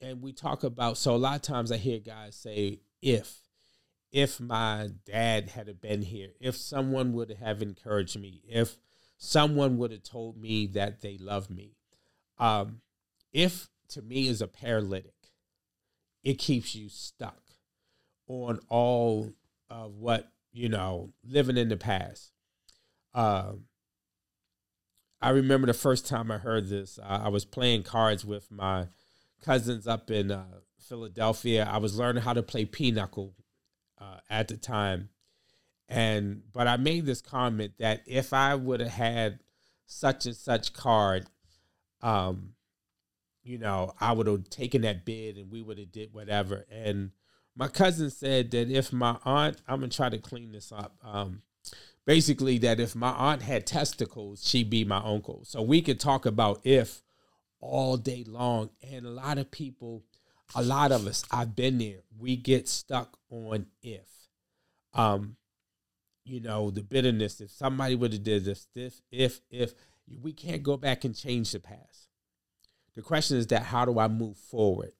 and 0.00 0.20
we 0.20 0.32
talk 0.32 0.64
about, 0.64 0.98
so 0.98 1.14
a 1.14 1.16
lot 1.16 1.36
of 1.36 1.42
times 1.42 1.72
I 1.72 1.76
hear 1.76 1.98
guys 1.98 2.34
say, 2.34 2.80
if, 3.00 3.38
if 4.10 4.40
my 4.40 4.90
dad 5.06 5.50
had 5.50 5.80
been 5.80 6.02
here, 6.02 6.30
if 6.40 6.56
someone 6.56 7.12
would 7.14 7.30
have 7.40 7.62
encouraged 7.62 8.18
me, 8.20 8.42
if 8.48 8.76
someone 9.16 9.78
would 9.78 9.92
have 9.92 10.02
told 10.02 10.36
me 10.36 10.66
that 10.66 11.00
they 11.00 11.16
love 11.16 11.48
me. 11.48 11.76
Um, 12.38 12.80
if 13.32 13.70
to 13.90 14.02
me 14.02 14.26
is 14.26 14.42
a 14.42 14.48
paralytic, 14.48 15.14
it 16.24 16.34
keeps 16.34 16.74
you 16.74 16.88
stuck 16.88 17.40
on 18.26 18.60
all 18.68 19.32
of 19.70 19.96
what 19.96 20.30
you 20.52 20.68
know, 20.68 21.12
living 21.24 21.56
in 21.56 21.68
the 21.68 21.76
past. 21.76 22.32
Um, 23.14 23.64
I 25.20 25.30
remember 25.30 25.66
the 25.66 25.74
first 25.74 26.06
time 26.06 26.30
I 26.30 26.38
heard 26.38 26.68
this. 26.68 26.98
I 27.02 27.28
was 27.28 27.44
playing 27.44 27.84
cards 27.84 28.24
with 28.24 28.50
my 28.50 28.88
cousins 29.42 29.86
up 29.86 30.10
in 30.10 30.30
uh, 30.30 30.44
Philadelphia. 30.80 31.68
I 31.70 31.78
was 31.78 31.96
learning 31.96 32.22
how 32.22 32.32
to 32.32 32.42
play 32.42 32.64
pinochle 32.64 33.34
uh, 34.00 34.18
at 34.28 34.48
the 34.48 34.56
time, 34.56 35.10
and 35.88 36.42
but 36.52 36.66
I 36.66 36.76
made 36.76 37.06
this 37.06 37.22
comment 37.22 37.74
that 37.78 38.02
if 38.06 38.32
I 38.32 38.54
would 38.54 38.80
have 38.80 38.90
had 38.90 39.40
such 39.86 40.26
and 40.26 40.34
such 40.34 40.72
card, 40.72 41.26
um, 42.02 42.54
you 43.44 43.58
know, 43.58 43.92
I 44.00 44.12
would 44.12 44.26
have 44.26 44.50
taken 44.50 44.82
that 44.82 45.04
bid 45.04 45.36
and 45.36 45.50
we 45.50 45.62
would 45.62 45.78
have 45.78 45.92
did 45.92 46.12
whatever. 46.12 46.64
And 46.70 47.10
my 47.56 47.68
cousin 47.68 48.10
said 48.10 48.50
that 48.52 48.70
if 48.70 48.92
my 48.92 49.16
aunt, 49.24 49.58
I'm 49.68 49.80
gonna 49.80 49.88
try 49.88 50.08
to 50.08 50.18
clean 50.18 50.52
this 50.52 50.72
up. 50.72 50.96
Um, 51.02 51.42
basically, 52.06 52.58
that 52.58 52.80
if 52.80 52.94
my 52.94 53.10
aunt 53.10 53.42
had 53.42 53.66
testicles, 53.66 54.46
she'd 54.46 54.70
be 54.70 54.84
my 54.84 55.02
uncle. 55.04 55.42
So 55.44 55.62
we 55.62 55.82
could 55.82 56.00
talk 56.00 56.26
about 56.26 56.60
if 56.64 57.02
all 57.60 57.96
day 57.96 58.24
long. 58.26 58.70
And 58.90 59.06
a 59.06 59.10
lot 59.10 59.38
of 59.38 59.50
people, 59.50 60.04
a 60.54 60.62
lot 60.62 60.92
of 60.92 61.06
us, 61.06 61.24
I've 61.30 61.54
been 61.54 61.78
there. 61.78 62.00
We 62.18 62.36
get 62.36 62.68
stuck 62.68 63.18
on 63.30 63.66
if. 63.82 64.08
Um, 64.94 65.36
you 66.24 66.40
know, 66.40 66.70
the 66.70 66.82
bitterness. 66.82 67.40
If 67.40 67.50
somebody 67.50 67.94
would 67.94 68.12
have 68.12 68.22
did 68.22 68.44
this, 68.44 68.68
if, 68.74 69.00
if, 69.10 69.40
if, 69.50 69.74
we 70.20 70.32
can't 70.32 70.62
go 70.62 70.76
back 70.76 71.04
and 71.04 71.16
change 71.16 71.52
the 71.52 71.60
past. 71.60 72.08
The 72.94 73.02
question 73.02 73.38
is 73.38 73.46
that 73.48 73.62
how 73.62 73.84
do 73.84 73.98
I 73.98 74.08
move 74.08 74.36
forward? 74.36 74.92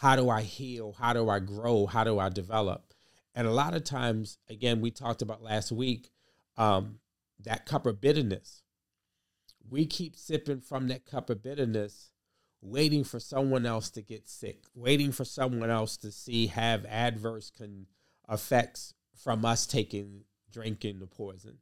How 0.00 0.16
do 0.16 0.30
I 0.30 0.40
heal? 0.40 0.94
How 0.98 1.12
do 1.12 1.28
I 1.28 1.40
grow? 1.40 1.84
How 1.84 2.04
do 2.04 2.18
I 2.18 2.30
develop? 2.30 2.94
And 3.34 3.46
a 3.46 3.52
lot 3.52 3.74
of 3.74 3.84
times, 3.84 4.38
again, 4.48 4.80
we 4.80 4.90
talked 4.90 5.20
about 5.20 5.42
last 5.42 5.70
week 5.70 6.08
um, 6.56 7.00
that 7.44 7.66
cup 7.66 7.84
of 7.84 8.00
bitterness. 8.00 8.62
We 9.68 9.84
keep 9.84 10.16
sipping 10.16 10.62
from 10.62 10.88
that 10.88 11.04
cup 11.04 11.28
of 11.28 11.42
bitterness, 11.42 12.12
waiting 12.62 13.04
for 13.04 13.20
someone 13.20 13.66
else 13.66 13.90
to 13.90 14.00
get 14.00 14.26
sick, 14.26 14.64
waiting 14.74 15.12
for 15.12 15.26
someone 15.26 15.68
else 15.68 15.98
to 15.98 16.10
see 16.10 16.46
have 16.46 16.86
adverse 16.86 17.50
con- 17.50 17.84
effects 18.26 18.94
from 19.14 19.44
us 19.44 19.66
taking 19.66 20.22
drinking 20.50 21.00
the 21.00 21.06
poison. 21.06 21.58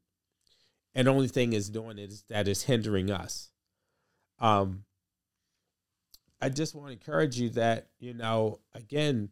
And 0.95 1.09
the 1.09 1.11
only 1.11 1.27
thing 1.27 1.55
is 1.55 1.71
doing 1.71 1.99
it 1.99 2.13
is 2.13 2.23
that 2.29 2.47
is 2.47 2.63
hindering 2.63 3.11
us. 3.11 3.51
Um, 4.39 4.85
I 6.41 6.49
just 6.49 6.75
want 6.75 6.89
to 6.89 6.93
encourage 6.93 7.39
you 7.39 7.51
that, 7.51 7.89
you 7.99 8.15
know, 8.15 8.61
again, 8.75 9.31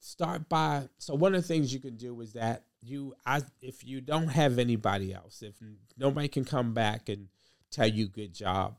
start 0.00 0.48
by 0.48 0.88
so 0.98 1.14
one 1.14 1.34
of 1.34 1.42
the 1.42 1.48
things 1.48 1.72
you 1.72 1.80
can 1.80 1.96
do 1.96 2.20
is 2.20 2.32
that 2.34 2.64
you 2.82 3.14
I 3.26 3.42
if 3.60 3.84
you 3.84 4.00
don't 4.00 4.28
have 4.28 4.58
anybody 4.58 5.12
else, 5.12 5.42
if 5.42 5.54
nobody 5.96 6.28
can 6.28 6.44
come 6.44 6.74
back 6.74 7.08
and 7.08 7.28
tell 7.70 7.88
you 7.88 8.08
good 8.08 8.34
job, 8.34 8.76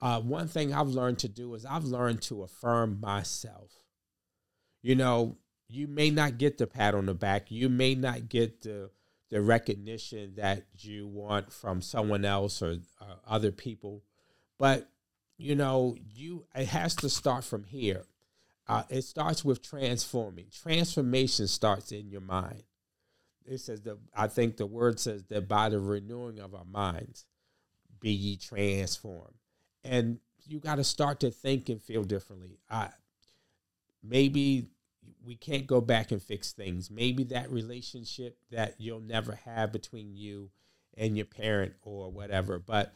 uh, 0.00 0.20
one 0.20 0.48
thing 0.48 0.72
I've 0.72 0.88
learned 0.88 1.18
to 1.20 1.28
do 1.28 1.54
is 1.54 1.64
I've 1.64 1.84
learned 1.84 2.22
to 2.22 2.42
affirm 2.42 3.00
myself. 3.00 3.72
You 4.82 4.94
know, 4.94 5.38
you 5.68 5.86
may 5.88 6.10
not 6.10 6.38
get 6.38 6.58
the 6.58 6.66
pat 6.66 6.94
on 6.94 7.06
the 7.06 7.14
back, 7.14 7.50
you 7.50 7.68
may 7.68 7.94
not 7.94 8.28
get 8.28 8.62
the 8.62 8.90
the 9.30 9.42
recognition 9.42 10.34
that 10.36 10.64
you 10.78 11.06
want 11.06 11.52
from 11.52 11.82
someone 11.82 12.24
else 12.24 12.62
or 12.62 12.78
uh, 13.00 13.14
other 13.26 13.52
people, 13.52 14.02
but 14.58 14.88
you 15.38 15.54
know, 15.54 15.96
you 16.14 16.44
it 16.54 16.66
has 16.66 16.94
to 16.96 17.08
start 17.08 17.44
from 17.44 17.64
here. 17.64 18.04
Uh, 18.66 18.82
it 18.90 19.02
starts 19.02 19.44
with 19.44 19.62
transforming. 19.62 20.46
Transformation 20.52 21.46
starts 21.46 21.90
in 21.90 22.10
your 22.10 22.20
mind. 22.20 22.64
It 23.46 23.58
says 23.58 23.80
that 23.82 23.96
I 24.14 24.26
think 24.26 24.56
the 24.58 24.66
word 24.66 25.00
says 25.00 25.24
that 25.28 25.48
by 25.48 25.70
the 25.70 25.80
renewing 25.80 26.38
of 26.38 26.54
our 26.54 26.66
minds, 26.66 27.24
be 27.98 28.10
ye 28.10 28.36
transformed. 28.36 29.36
And 29.84 30.18
you 30.46 30.58
got 30.58 30.74
to 30.74 30.84
start 30.84 31.20
to 31.20 31.30
think 31.30 31.68
and 31.70 31.80
feel 31.80 32.04
differently. 32.04 32.58
I 32.68 32.90
maybe 34.02 34.66
we 35.24 35.34
can't 35.34 35.66
go 35.66 35.80
back 35.80 36.10
and 36.10 36.22
fix 36.22 36.52
things. 36.52 36.90
Maybe 36.90 37.24
that 37.24 37.50
relationship 37.50 38.36
that 38.50 38.74
you'll 38.78 39.00
never 39.00 39.38
have 39.44 39.72
between 39.72 40.14
you 40.14 40.50
and 40.96 41.16
your 41.16 41.26
parent 41.26 41.74
or 41.82 42.10
whatever, 42.10 42.58
but 42.58 42.92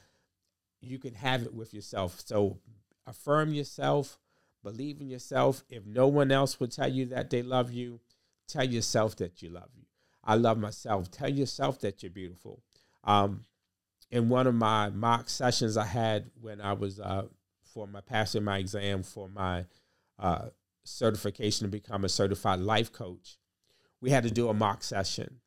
you 0.83 0.99
can 0.99 1.15
have 1.15 1.43
it 1.43 1.55
with 1.55 1.73
yourself. 1.73 2.21
So 2.25 2.59
affirm 3.07 3.55
yourself, 3.55 4.19
believe 4.63 5.01
in 5.01 5.09
yourself. 5.09 5.65
If 5.69 5.87
no 5.87 6.07
one 6.09 6.31
else 6.31 6.61
will 6.61 6.69
tell 6.69 6.89
you 6.89 7.07
that 7.07 7.31
they 7.31 7.43
love 7.43 7.73
you, 7.73 8.01
tell 8.49 8.65
yourself 8.65 9.17
that 9.17 9.43
you 9.43 9.49
love 9.49 9.71
you. 9.77 9.85
I 10.25 10.35
love 10.35 10.59
myself. 10.59 11.11
Tell 11.11 11.29
yourself 11.29 11.81
that 11.81 12.03
you're 12.03 12.11
beautiful. 12.11 12.63
Um, 13.05 13.43
in 14.11 14.29
one 14.29 14.47
of 14.47 14.55
my 14.55 14.91
mock 14.91 15.29
sessions 15.29 15.77
I 15.77 15.87
had 15.87 16.31
when 16.41 16.61
I 16.61 16.75
was 16.75 17.01
uh, 17.01 17.27
for 17.73 17.87
my 17.87 18.01
passing 18.03 18.45
my 18.45 18.59
exam 18.59 19.03
for 19.03 19.29
my 19.29 19.65
uh, 20.19 20.49
certification 20.85 21.67
to 21.67 21.71
become 21.71 22.05
a 22.05 22.09
certified 22.09 22.61
life 22.61 22.93
coach, 22.93 23.39
we 24.01 24.11
had 24.11 24.25
to 24.25 24.31
do 24.31 24.49
a 24.49 24.55
mock 24.55 24.85
session, 24.85 25.41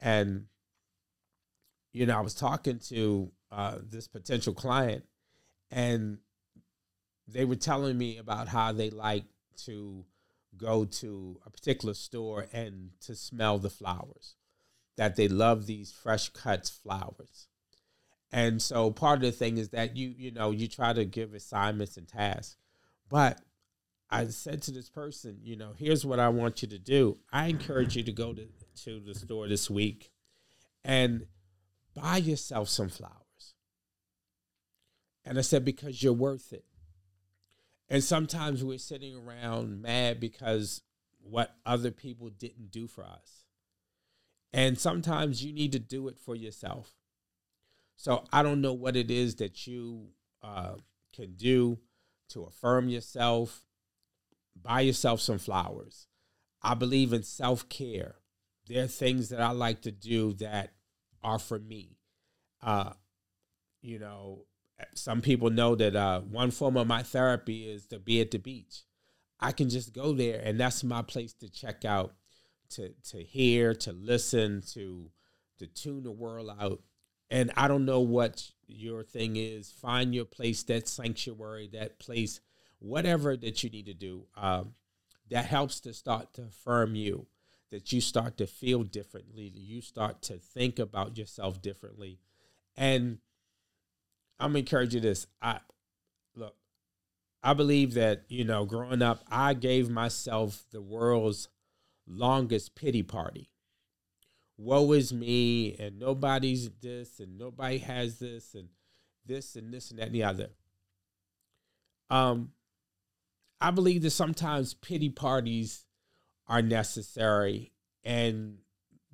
and 0.00 0.46
you 1.92 2.06
know 2.06 2.16
I 2.16 2.20
was 2.20 2.34
talking 2.34 2.78
to 2.90 3.32
uh, 3.54 3.78
this 3.88 4.08
potential 4.08 4.52
client, 4.52 5.04
and 5.70 6.18
they 7.28 7.44
were 7.44 7.56
telling 7.56 7.96
me 7.96 8.18
about 8.18 8.48
how 8.48 8.72
they 8.72 8.90
like 8.90 9.24
to 9.64 10.04
go 10.56 10.84
to 10.84 11.40
a 11.46 11.50
particular 11.50 11.94
store 11.94 12.46
and 12.52 12.90
to 13.00 13.14
smell 13.14 13.58
the 13.58 13.70
flowers, 13.70 14.34
that 14.96 15.16
they 15.16 15.28
love 15.28 15.66
these 15.66 15.92
fresh 15.92 16.28
cuts 16.30 16.68
flowers. 16.68 17.48
And 18.32 18.60
so 18.60 18.90
part 18.90 19.18
of 19.18 19.22
the 19.22 19.32
thing 19.32 19.58
is 19.58 19.68
that 19.68 19.96
you, 19.96 20.12
you 20.16 20.32
know, 20.32 20.50
you 20.50 20.66
try 20.66 20.92
to 20.92 21.04
give 21.04 21.34
assignments 21.34 21.96
and 21.96 22.08
tasks. 22.08 22.56
But 23.08 23.40
I 24.10 24.26
said 24.26 24.62
to 24.62 24.72
this 24.72 24.88
person, 24.88 25.38
you 25.42 25.56
know, 25.56 25.72
here's 25.76 26.04
what 26.04 26.18
I 26.18 26.28
want 26.28 26.62
you 26.62 26.68
to 26.68 26.78
do. 26.78 27.18
I 27.32 27.46
encourage 27.46 27.96
you 27.96 28.02
to 28.02 28.12
go 28.12 28.32
to, 28.32 28.46
to 28.84 29.00
the 29.00 29.14
store 29.14 29.46
this 29.46 29.70
week 29.70 30.10
and 30.84 31.26
buy 31.94 32.16
yourself 32.16 32.68
some 32.68 32.88
flowers. 32.88 33.23
And 35.24 35.38
I 35.38 35.40
said, 35.40 35.64
because 35.64 36.02
you're 36.02 36.12
worth 36.12 36.52
it. 36.52 36.64
And 37.88 38.02
sometimes 38.02 38.64
we're 38.64 38.78
sitting 38.78 39.16
around 39.16 39.82
mad 39.82 40.20
because 40.20 40.82
what 41.20 41.56
other 41.64 41.90
people 41.90 42.30
didn't 42.30 42.70
do 42.70 42.86
for 42.86 43.04
us. 43.04 43.44
And 44.52 44.78
sometimes 44.78 45.44
you 45.44 45.52
need 45.52 45.72
to 45.72 45.78
do 45.78 46.08
it 46.08 46.18
for 46.18 46.34
yourself. 46.34 46.94
So 47.96 48.24
I 48.32 48.42
don't 48.42 48.60
know 48.60 48.72
what 48.72 48.96
it 48.96 49.10
is 49.10 49.36
that 49.36 49.66
you 49.66 50.08
uh, 50.42 50.74
can 51.14 51.34
do 51.34 51.78
to 52.30 52.44
affirm 52.44 52.88
yourself. 52.88 53.64
Buy 54.60 54.82
yourself 54.82 55.20
some 55.20 55.38
flowers. 55.38 56.06
I 56.62 56.74
believe 56.74 57.12
in 57.12 57.22
self 57.22 57.68
care. 57.68 58.16
There 58.66 58.84
are 58.84 58.88
things 58.88 59.28
that 59.28 59.40
I 59.40 59.50
like 59.50 59.82
to 59.82 59.92
do 59.92 60.32
that 60.34 60.72
are 61.22 61.38
for 61.38 61.58
me. 61.58 61.98
Uh, 62.62 62.92
you 63.82 63.98
know, 63.98 64.46
some 64.94 65.20
people 65.20 65.50
know 65.50 65.74
that 65.74 65.94
uh, 65.96 66.20
one 66.20 66.50
form 66.50 66.76
of 66.76 66.86
my 66.86 67.02
therapy 67.02 67.70
is 67.70 67.86
to 67.86 67.98
be 67.98 68.20
at 68.20 68.30
the 68.30 68.38
beach. 68.38 68.82
I 69.40 69.52
can 69.52 69.68
just 69.68 69.92
go 69.92 70.12
there, 70.12 70.40
and 70.42 70.58
that's 70.58 70.84
my 70.84 71.02
place 71.02 71.32
to 71.34 71.48
check 71.48 71.84
out, 71.84 72.14
to 72.70 72.90
to 73.10 73.22
hear, 73.22 73.74
to 73.74 73.92
listen, 73.92 74.62
to 74.72 75.10
to 75.58 75.66
tune 75.66 76.02
the 76.02 76.10
world 76.10 76.50
out. 76.60 76.80
And 77.30 77.50
I 77.56 77.68
don't 77.68 77.84
know 77.84 78.00
what 78.00 78.50
your 78.66 79.02
thing 79.02 79.36
is. 79.36 79.70
Find 79.70 80.14
your 80.14 80.24
place, 80.24 80.62
that 80.64 80.88
sanctuary, 80.88 81.68
that 81.72 81.98
place, 81.98 82.40
whatever 82.78 83.36
that 83.36 83.62
you 83.62 83.70
need 83.70 83.86
to 83.86 83.94
do. 83.94 84.26
Um, 84.36 84.74
that 85.30 85.46
helps 85.46 85.80
to 85.80 85.94
start 85.94 86.34
to 86.34 86.42
affirm 86.42 86.94
you, 86.94 87.26
that 87.70 87.92
you 87.92 88.00
start 88.00 88.36
to 88.38 88.46
feel 88.46 88.82
differently, 88.82 89.50
you 89.54 89.80
start 89.80 90.22
to 90.22 90.34
think 90.34 90.78
about 90.78 91.16
yourself 91.16 91.62
differently, 91.62 92.20
and 92.76 93.18
I'm 94.38 94.56
encouraging 94.56 95.02
this. 95.02 95.26
I 95.40 95.60
look, 96.36 96.56
I 97.42 97.54
believe 97.54 97.94
that, 97.94 98.24
you 98.28 98.44
know, 98.44 98.64
growing 98.64 99.02
up, 99.02 99.24
I 99.30 99.54
gave 99.54 99.88
myself 99.88 100.64
the 100.70 100.82
world's 100.82 101.48
longest 102.06 102.74
pity 102.74 103.02
party. 103.02 103.50
Woe 104.56 104.92
is 104.92 105.12
me, 105.12 105.74
and 105.78 105.98
nobody's 105.98 106.70
this, 106.80 107.18
and 107.18 107.38
nobody 107.38 107.78
has 107.78 108.18
this, 108.18 108.54
and 108.54 108.68
this, 109.26 109.56
and 109.56 109.72
this, 109.72 109.90
and 109.90 109.98
that, 109.98 110.06
and 110.06 110.14
the 110.14 110.24
other. 110.24 110.48
Um, 112.10 112.52
I 113.60 113.70
believe 113.70 114.02
that 114.02 114.10
sometimes 114.10 114.74
pity 114.74 115.08
parties 115.08 115.86
are 116.46 116.62
necessary 116.62 117.72
and 118.04 118.58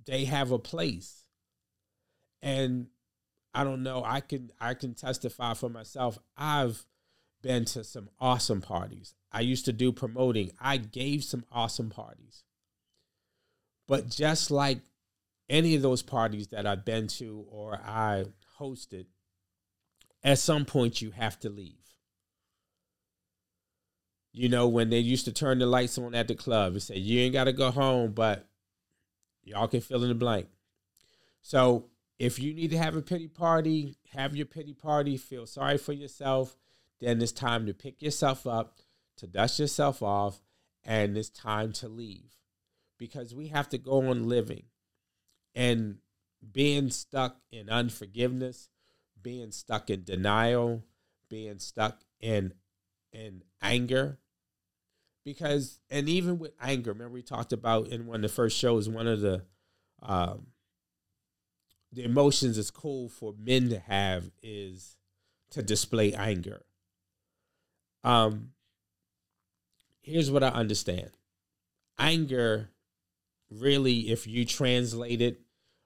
they 0.06 0.24
have 0.24 0.50
a 0.50 0.59
place. 0.59 1.24
And 2.42 2.88
I 3.52 3.64
don't 3.64 3.82
know. 3.82 4.02
I 4.04 4.20
can 4.20 4.50
I 4.60 4.74
can 4.74 4.94
testify 4.94 5.54
for 5.54 5.68
myself. 5.68 6.18
I've 6.36 6.84
been 7.42 7.64
to 7.66 7.84
some 7.84 8.10
awesome 8.20 8.60
parties. 8.60 9.14
I 9.32 9.40
used 9.40 9.64
to 9.64 9.72
do 9.72 9.92
promoting. 9.92 10.52
I 10.60 10.76
gave 10.76 11.24
some 11.24 11.44
awesome 11.50 11.90
parties. 11.90 12.44
But 13.88 14.08
just 14.08 14.50
like 14.50 14.78
any 15.48 15.74
of 15.74 15.82
those 15.82 16.02
parties 16.02 16.48
that 16.48 16.66
I've 16.66 16.84
been 16.84 17.08
to 17.08 17.44
or 17.50 17.74
I 17.74 18.26
hosted, 18.58 19.06
at 20.22 20.38
some 20.38 20.64
point 20.64 21.02
you 21.02 21.10
have 21.10 21.38
to 21.40 21.50
leave. 21.50 21.74
You 24.32 24.48
know, 24.48 24.68
when 24.68 24.90
they 24.90 25.00
used 25.00 25.24
to 25.24 25.32
turn 25.32 25.58
the 25.58 25.66
lights 25.66 25.98
on 25.98 26.14
at 26.14 26.28
the 26.28 26.36
club 26.36 26.74
and 26.74 26.82
say, 26.82 26.96
you 26.98 27.20
ain't 27.20 27.32
got 27.32 27.44
to 27.44 27.52
go 27.52 27.72
home, 27.72 28.12
but 28.12 28.46
y'all 29.42 29.66
can 29.66 29.80
fill 29.80 30.04
in 30.04 30.08
the 30.08 30.14
blank. 30.14 30.46
So 31.42 31.89
if 32.20 32.38
you 32.38 32.52
need 32.52 32.70
to 32.70 32.76
have 32.76 32.96
a 32.96 33.02
pity 33.02 33.28
party, 33.28 33.96
have 34.12 34.37
your 34.37 34.44
pity 34.44 34.74
party, 34.74 35.16
feel 35.16 35.46
sorry 35.46 35.78
for 35.78 35.94
yourself, 35.94 36.54
then 37.00 37.22
it's 37.22 37.33
time 37.33 37.64
to 37.64 37.72
pick 37.72 38.02
yourself 38.02 38.46
up, 38.46 38.76
to 39.16 39.26
dust 39.26 39.59
yourself 39.59 40.02
off, 40.02 40.42
and 40.85 41.16
it's 41.16 41.30
time 41.30 41.72
to 41.72 41.88
leave. 41.88 42.37
Because 42.98 43.35
we 43.35 43.48
have 43.48 43.70
to 43.70 43.78
go 43.78 44.11
on 44.11 44.28
living. 44.28 44.64
And 45.54 45.96
being 46.52 46.90
stuck 46.90 47.38
in 47.50 47.70
unforgiveness, 47.70 48.68
being 49.22 49.50
stuck 49.50 49.88
in 49.88 50.04
denial, 50.04 50.85
being 51.30 51.59
stuck 51.59 52.02
in 52.20 52.52
in 53.14 53.42
anger. 53.62 54.18
Because 55.24 55.80
and 55.88 56.06
even 56.06 56.38
with 56.38 56.52
anger, 56.61 56.92
remember 56.92 57.14
we 57.14 57.22
talked 57.22 57.54
about 57.54 57.88
in 57.88 58.06
one 58.06 58.16
of 58.16 58.22
the 58.22 58.28
first 58.28 58.59
shows, 58.59 58.90
one 58.90 59.06
of 59.06 59.22
the 59.22 59.42
um, 60.02 60.48
the 61.92 62.05
emotions 62.05 62.59
it's 62.59 62.70
cool 62.70 63.09
for 63.09 63.35
men 63.38 63.68
to 63.70 63.79
have 63.79 64.31
is 64.42 64.96
to 65.50 65.62
display 65.62 66.14
anger. 66.14 66.62
Um, 68.05 68.50
here's 70.00 70.31
what 70.31 70.42
I 70.42 70.48
understand 70.48 71.11
anger, 71.98 72.70
really, 73.50 74.11
if 74.11 74.26
you 74.26 74.44
translate 74.44 75.20
it 75.20 75.40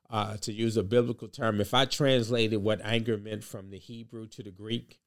uh, 0.08 0.36
to 0.38 0.52
use 0.52 0.76
a 0.76 0.82
biblical 0.82 1.28
term, 1.28 1.60
if 1.60 1.74
I 1.74 1.86
translated 1.86 2.62
what 2.62 2.80
anger 2.84 3.18
meant 3.18 3.42
from 3.42 3.70
the 3.70 3.78
Hebrew 3.78 4.28
to 4.28 4.42
the 4.42 4.52
Greek, 4.52 5.00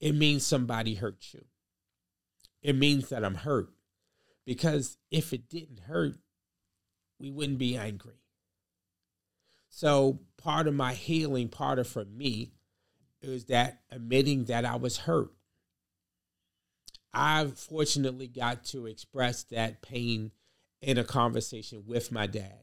it 0.00 0.12
means 0.12 0.44
somebody 0.44 0.94
hurt 0.94 1.32
you. 1.32 1.44
It 2.62 2.74
means 2.74 3.08
that 3.10 3.24
I'm 3.24 3.36
hurt. 3.36 3.68
Because 4.44 4.96
if 5.10 5.32
it 5.32 5.48
didn't 5.48 5.80
hurt, 5.80 6.16
we 7.20 7.30
wouldn't 7.30 7.58
be 7.58 7.76
angry. 7.76 8.22
So 9.68 10.20
part 10.36 10.66
of 10.66 10.74
my 10.74 10.94
healing, 10.94 11.48
part 11.48 11.78
of 11.78 11.86
for 11.86 12.04
me, 12.04 12.52
is 13.20 13.46
that 13.46 13.80
admitting 13.90 14.44
that 14.44 14.64
I 14.64 14.76
was 14.76 14.98
hurt. 14.98 15.30
I 17.12 17.46
fortunately 17.54 18.28
got 18.28 18.64
to 18.66 18.86
express 18.86 19.42
that 19.44 19.82
pain 19.82 20.30
in 20.80 20.98
a 20.98 21.04
conversation 21.04 21.84
with 21.86 22.12
my 22.12 22.26
dad. 22.26 22.62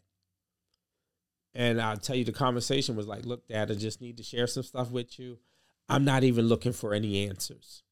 And 1.53 1.81
I'll 1.81 1.97
tell 1.97 2.15
you, 2.15 2.25
the 2.25 2.31
conversation 2.31 2.95
was 2.95 3.07
like, 3.07 3.25
look, 3.25 3.47
dad, 3.47 3.71
I 3.71 3.75
just 3.75 4.01
need 4.01 4.17
to 4.17 4.23
share 4.23 4.47
some 4.47 4.63
stuff 4.63 4.91
with 4.91 5.17
you. 5.17 5.39
I'm 5.87 6.03
not 6.03 6.23
even 6.23 6.47
looking 6.47 6.73
for 6.73 6.93
any 6.93 7.27
answers. 7.27 7.83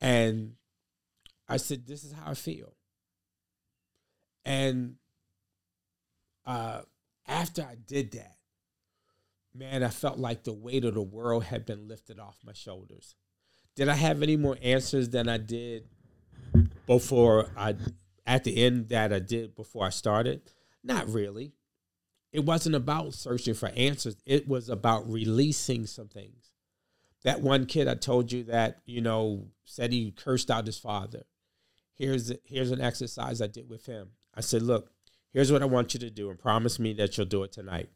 And 0.00 0.54
I 1.48 1.56
said, 1.56 1.86
this 1.86 2.04
is 2.04 2.12
how 2.12 2.30
I 2.30 2.34
feel. 2.34 2.74
And 4.44 4.96
uh, 6.46 6.82
after 7.28 7.62
I 7.62 7.76
did 7.86 8.12
that, 8.12 8.36
man, 9.54 9.82
I 9.82 9.88
felt 9.88 10.18
like 10.18 10.44
the 10.44 10.52
weight 10.52 10.84
of 10.84 10.94
the 10.94 11.02
world 11.02 11.44
had 11.44 11.66
been 11.66 11.86
lifted 11.86 12.18
off 12.18 12.38
my 12.44 12.52
shoulders. 12.52 13.14
Did 13.76 13.88
I 13.88 13.94
have 13.94 14.22
any 14.22 14.36
more 14.36 14.58
answers 14.62 15.10
than 15.10 15.28
I 15.28 15.36
did 15.36 15.84
before 16.86 17.50
I 17.56 17.76
at 18.26 18.44
the 18.44 18.64
end 18.64 18.88
that 18.88 19.12
I 19.12 19.20
did 19.20 19.54
before 19.54 19.86
I 19.86 19.90
started? 19.90 20.40
Not 20.82 21.08
really. 21.08 21.52
It 22.32 22.44
wasn't 22.44 22.74
about 22.74 23.14
searching 23.14 23.54
for 23.54 23.68
answers. 23.70 24.16
It 24.26 24.48
was 24.48 24.68
about 24.68 25.10
releasing 25.10 25.86
some 25.86 26.08
things. 26.08 26.52
That 27.24 27.40
one 27.40 27.66
kid 27.66 27.88
I 27.88 27.94
told 27.94 28.32
you 28.32 28.44
that, 28.44 28.80
you 28.84 29.00
know, 29.00 29.48
said 29.64 29.92
he 29.92 30.10
cursed 30.10 30.50
out 30.50 30.66
his 30.66 30.78
father. 30.78 31.24
Here's 31.94 32.32
here's 32.44 32.70
an 32.70 32.80
exercise 32.80 33.40
I 33.40 33.48
did 33.48 33.68
with 33.68 33.86
him. 33.86 34.10
I 34.34 34.40
said, 34.40 34.62
"Look, 34.62 34.92
here's 35.32 35.52
what 35.52 35.62
I 35.62 35.66
want 35.66 35.94
you 35.94 36.00
to 36.00 36.10
do 36.10 36.30
and 36.30 36.38
promise 36.38 36.78
me 36.78 36.92
that 36.94 37.16
you'll 37.16 37.26
do 37.26 37.42
it 37.42 37.52
tonight. 37.52 37.90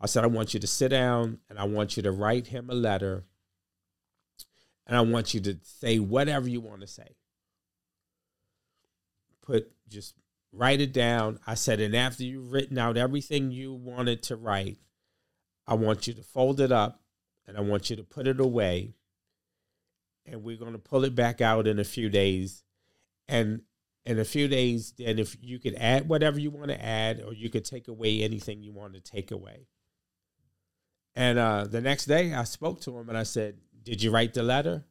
I 0.00 0.06
said, 0.06 0.24
I 0.24 0.28
want 0.28 0.54
you 0.54 0.60
to 0.60 0.66
sit 0.66 0.88
down 0.88 1.38
and 1.48 1.58
I 1.58 1.64
want 1.64 1.96
you 1.96 2.02
to 2.02 2.12
write 2.12 2.48
him 2.48 2.68
a 2.70 2.74
letter 2.74 3.24
and 4.86 4.96
I 4.96 5.00
want 5.00 5.34
you 5.34 5.40
to 5.40 5.58
say 5.62 5.98
whatever 5.98 6.48
you 6.48 6.60
want 6.60 6.82
to 6.82 6.86
say. 6.86 7.16
Put 9.42 9.72
just 9.88 10.14
write 10.52 10.80
it 10.80 10.92
down. 10.92 11.38
I 11.46 11.54
said, 11.54 11.80
and 11.80 11.94
after 11.94 12.24
you've 12.24 12.52
written 12.52 12.78
out 12.78 12.96
everything 12.96 13.50
you 13.50 13.72
wanted 13.72 14.22
to 14.24 14.36
write, 14.36 14.78
I 15.66 15.74
want 15.74 16.06
you 16.06 16.14
to 16.14 16.22
fold 16.22 16.60
it 16.60 16.72
up 16.72 17.02
and 17.46 17.56
I 17.56 17.60
want 17.60 17.90
you 17.90 17.96
to 17.96 18.04
put 18.04 18.26
it 18.26 18.40
away. 18.40 18.94
And 20.24 20.42
we're 20.42 20.56
going 20.56 20.72
to 20.72 20.78
pull 20.78 21.04
it 21.04 21.14
back 21.14 21.40
out 21.40 21.66
in 21.66 21.78
a 21.78 21.84
few 21.84 22.08
days. 22.08 22.64
And 23.28 23.62
in 24.06 24.20
a 24.20 24.24
few 24.24 24.46
days, 24.46 24.92
then 24.96 25.18
if 25.18 25.36
you 25.42 25.58
could 25.58 25.74
add 25.74 26.08
whatever 26.08 26.38
you 26.38 26.50
want 26.50 26.68
to 26.68 26.82
add, 26.82 27.20
or 27.26 27.34
you 27.34 27.50
could 27.50 27.64
take 27.64 27.88
away 27.88 28.22
anything 28.22 28.62
you 28.62 28.72
want 28.72 28.94
to 28.94 29.00
take 29.00 29.32
away. 29.32 29.66
And 31.16 31.38
uh, 31.38 31.64
the 31.64 31.80
next 31.80 32.04
day, 32.04 32.32
I 32.32 32.44
spoke 32.44 32.80
to 32.82 32.96
him 32.96 33.08
and 33.08 33.18
I 33.18 33.24
said, 33.24 33.56
Did 33.82 34.02
you 34.02 34.12
write 34.12 34.32
the 34.32 34.44
letter? 34.44 34.84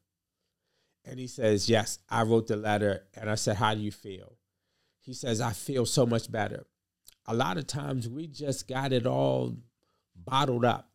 And 1.06 1.18
he 1.18 1.28
says, 1.28 1.70
Yes, 1.70 2.00
I 2.10 2.24
wrote 2.24 2.48
the 2.48 2.58
letter. 2.58 3.06
And 3.14 3.30
I 3.30 3.36
said, 3.36 3.56
How 3.56 3.74
do 3.74 3.80
you 3.80 3.92
feel? 3.92 4.34
He 5.00 5.14
says, 5.14 5.40
I 5.40 5.52
feel 5.52 5.86
so 5.86 6.06
much 6.06 6.30
better. 6.30 6.66
A 7.26 7.34
lot 7.34 7.58
of 7.58 7.68
times 7.68 8.10
we 8.10 8.28
just 8.28 8.68
got 8.68 8.92
it 8.92 9.08
all 9.08 9.56
bottled 10.16 10.66
up. 10.66 10.90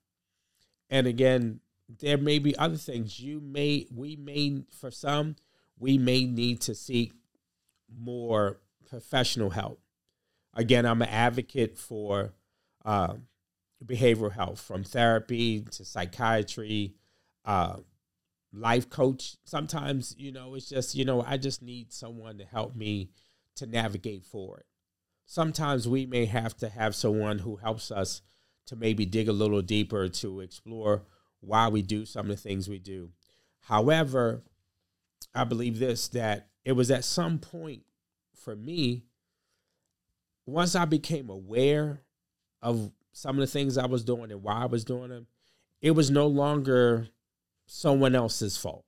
And 0.90 1.06
again, 1.06 1.61
there 2.00 2.18
may 2.18 2.38
be 2.38 2.56
other 2.56 2.76
things 2.76 3.18
you 3.18 3.40
may, 3.40 3.87
we 3.94 4.16
may, 4.16 4.64
for 4.78 4.90
some, 4.90 5.37
we 5.78 5.96
may 5.96 6.24
need 6.24 6.61
to 6.62 6.74
seek 6.74 7.14
more 7.98 8.61
professional 8.88 9.50
help. 9.50 9.81
Again, 10.55 10.85
I'm 10.85 11.03
an 11.03 11.09
advocate 11.09 11.79
for 11.79 12.35
uh, 12.85 13.14
behavioral 13.85 14.33
health, 14.33 14.61
from 14.61 14.85
therapy 14.85 15.62
to 15.62 15.85
psychiatry, 15.85 16.94
uh, 17.44 17.76
life 18.53 18.90
coach. 18.90 19.37
Sometimes, 19.44 20.14
you 20.18 20.33
know, 20.33 20.55
it's 20.55 20.68
just, 20.68 20.94
you 20.94 21.05
know, 21.05 21.22
I 21.26 21.37
just 21.37 21.62
need 21.62 21.92
someone 21.92 22.38
to 22.38 22.44
help 22.44 22.74
me 22.74 23.11
to 23.57 23.66
navigate 23.66 24.24
forward. 24.24 24.64
Sometimes 25.26 25.87
we 25.87 26.07
may 26.07 26.26
have 26.26 26.57
to 26.57 26.68
have 26.68 26.94
someone 26.94 27.38
who 27.38 27.57
helps 27.57 27.90
us 27.90 28.22
to 28.66 28.76
maybe 28.76 29.07
dig 29.07 29.29
a 29.29 29.33
little 29.33 29.62
deeper 29.62 30.09
to 30.09 30.40
explore 30.40 31.05
why 31.40 31.68
we 31.68 31.83
do 31.83 32.05
some 32.05 32.26
of 32.26 32.37
the 32.37 32.37
things 32.37 32.68
we 32.68 32.79
do. 32.79 33.11
However, 33.61 34.42
I 35.35 35.44
believe 35.44 35.79
this 35.79 36.09
that 36.09 36.49
it 36.64 36.73
was 36.73 36.90
at 36.90 37.05
some 37.05 37.38
point 37.38 37.83
for 38.35 38.57
me, 38.57 39.05
once 40.46 40.75
I 40.75 40.85
became 40.85 41.31
aware 41.31 42.03
of 42.62 42.90
some 43.12 43.37
of 43.37 43.40
the 43.40 43.46
things 43.46 43.79
I 43.79 43.87
was 43.87 44.05
doing 44.05 44.31
and 44.31 44.42
why 44.42 44.62
I 44.62 44.66
was 44.66 44.85
doing 44.85 45.11
them, 45.11 45.27
it 45.81 45.92
was 45.92 46.11
no 46.11 46.27
longer 46.27 47.09
someone 47.66 48.14
else's 48.14 48.57
fault. 48.57 48.85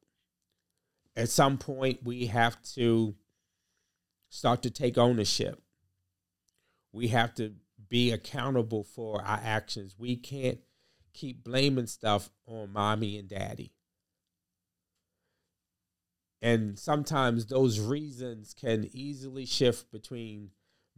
At 1.14 1.28
some 1.28 1.58
point, 1.58 2.00
we 2.02 2.26
have 2.26 2.60
to 2.74 3.14
start 4.30 4.62
to 4.62 4.70
take 4.70 4.96
ownership. 4.96 5.62
We 6.92 7.08
have 7.08 7.34
to 7.34 7.54
be 7.88 8.10
accountable 8.10 8.84
for 8.84 9.22
our 9.22 9.40
actions. 9.42 9.96
We 9.98 10.16
can't 10.16 10.58
keep 11.12 11.44
blaming 11.44 11.86
stuff 11.86 12.30
on 12.46 12.72
mommy 12.72 13.18
and 13.18 13.28
daddy. 13.28 13.72
And 16.42 16.76
sometimes 16.76 17.46
those 17.46 17.78
reasons 17.78 18.52
can 18.52 18.90
easily 18.92 19.46
shift 19.46 19.92
between 19.92 20.50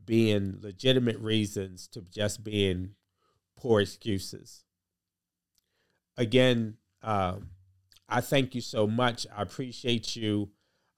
being 0.04 0.56
legitimate 0.60 1.18
reasons 1.18 1.86
to 1.88 2.00
just 2.00 2.42
being 2.42 2.94
poor 3.54 3.82
excuses. 3.82 4.64
Again, 6.16 6.78
um, 7.02 7.50
I 8.08 8.22
thank 8.22 8.54
you 8.54 8.62
so 8.62 8.86
much. 8.86 9.26
I 9.36 9.42
appreciate 9.42 10.16
you 10.16 10.50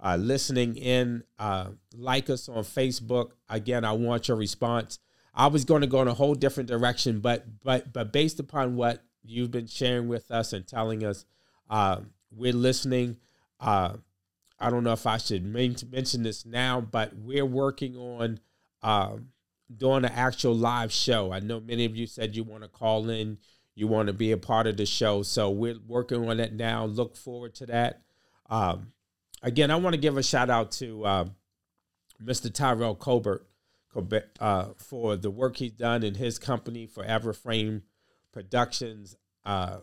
uh, 0.02 0.16
listening 0.16 0.76
in. 0.76 1.24
Uh, 1.38 1.70
like 1.96 2.30
us 2.30 2.48
on 2.48 2.62
Facebook. 2.62 3.30
Again, 3.48 3.84
I 3.84 3.92
want 3.92 4.28
your 4.28 4.36
response. 4.36 5.00
I 5.34 5.48
was 5.48 5.64
going 5.64 5.80
to 5.80 5.86
go 5.86 6.02
in 6.02 6.08
a 6.08 6.14
whole 6.14 6.34
different 6.34 6.68
direction, 6.68 7.20
but 7.20 7.44
but 7.62 7.92
but 7.92 8.12
based 8.12 8.38
upon 8.40 8.76
what 8.76 9.02
you've 9.22 9.50
been 9.50 9.66
sharing 9.66 10.08
with 10.08 10.30
us 10.30 10.52
and 10.52 10.66
telling 10.66 11.04
us, 11.04 11.24
uh, 11.68 12.00
we're 12.30 12.52
listening. 12.52 13.16
I 14.58 14.70
don't 14.70 14.84
know 14.84 14.92
if 14.92 15.06
I 15.06 15.18
should 15.18 15.44
mention 15.44 16.22
this 16.22 16.46
now, 16.46 16.80
but 16.80 17.14
we're 17.14 17.44
working 17.44 17.96
on 17.96 18.40
uh, 18.82 19.16
doing 19.74 20.04
an 20.04 20.12
actual 20.12 20.54
live 20.54 20.92
show. 20.92 21.32
I 21.32 21.40
know 21.40 21.60
many 21.60 21.84
of 21.84 21.96
you 21.96 22.06
said 22.06 22.36
you 22.36 22.44
want 22.44 22.62
to 22.62 22.68
call 22.68 23.10
in, 23.10 23.38
you 23.74 23.86
want 23.86 24.06
to 24.06 24.14
be 24.14 24.32
a 24.32 24.38
part 24.38 24.66
of 24.66 24.76
the 24.76 24.86
show, 24.86 25.22
so 25.22 25.50
we're 25.50 25.78
working 25.86 26.28
on 26.28 26.40
it 26.40 26.54
now. 26.54 26.86
Look 26.86 27.16
forward 27.16 27.54
to 27.56 27.66
that. 27.66 28.00
Um, 28.48 28.92
again, 29.42 29.70
I 29.70 29.76
want 29.76 29.94
to 29.94 30.00
give 30.00 30.16
a 30.16 30.22
shout 30.22 30.48
out 30.48 30.72
to 30.72 31.04
uh, 31.04 31.24
Mr. 32.22 32.52
Tyrell 32.52 32.94
Colbert 32.94 33.46
uh, 34.40 34.66
for 34.76 35.16
the 35.16 35.30
work 35.30 35.56
he's 35.56 35.72
done 35.72 36.02
in 36.02 36.14
his 36.14 36.38
company, 36.38 36.86
Forever 36.86 37.32
Frame 37.32 37.82
Productions. 38.32 39.16
Uh, 39.44 39.78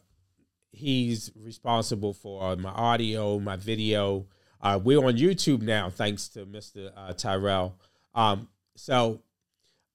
he's 0.72 1.32
responsible 1.36 2.14
for 2.14 2.56
my 2.56 2.70
audio, 2.70 3.40
my 3.40 3.56
video. 3.56 4.28
Uh, 4.64 4.80
we're 4.82 5.06
on 5.06 5.18
YouTube 5.18 5.62
now, 5.62 5.90
thanks 5.90 6.30
to 6.30 6.46
Mr. 6.46 6.90
Uh, 6.96 7.12
Tyrell. 7.12 7.76
Um, 8.16 8.48
so 8.78 9.20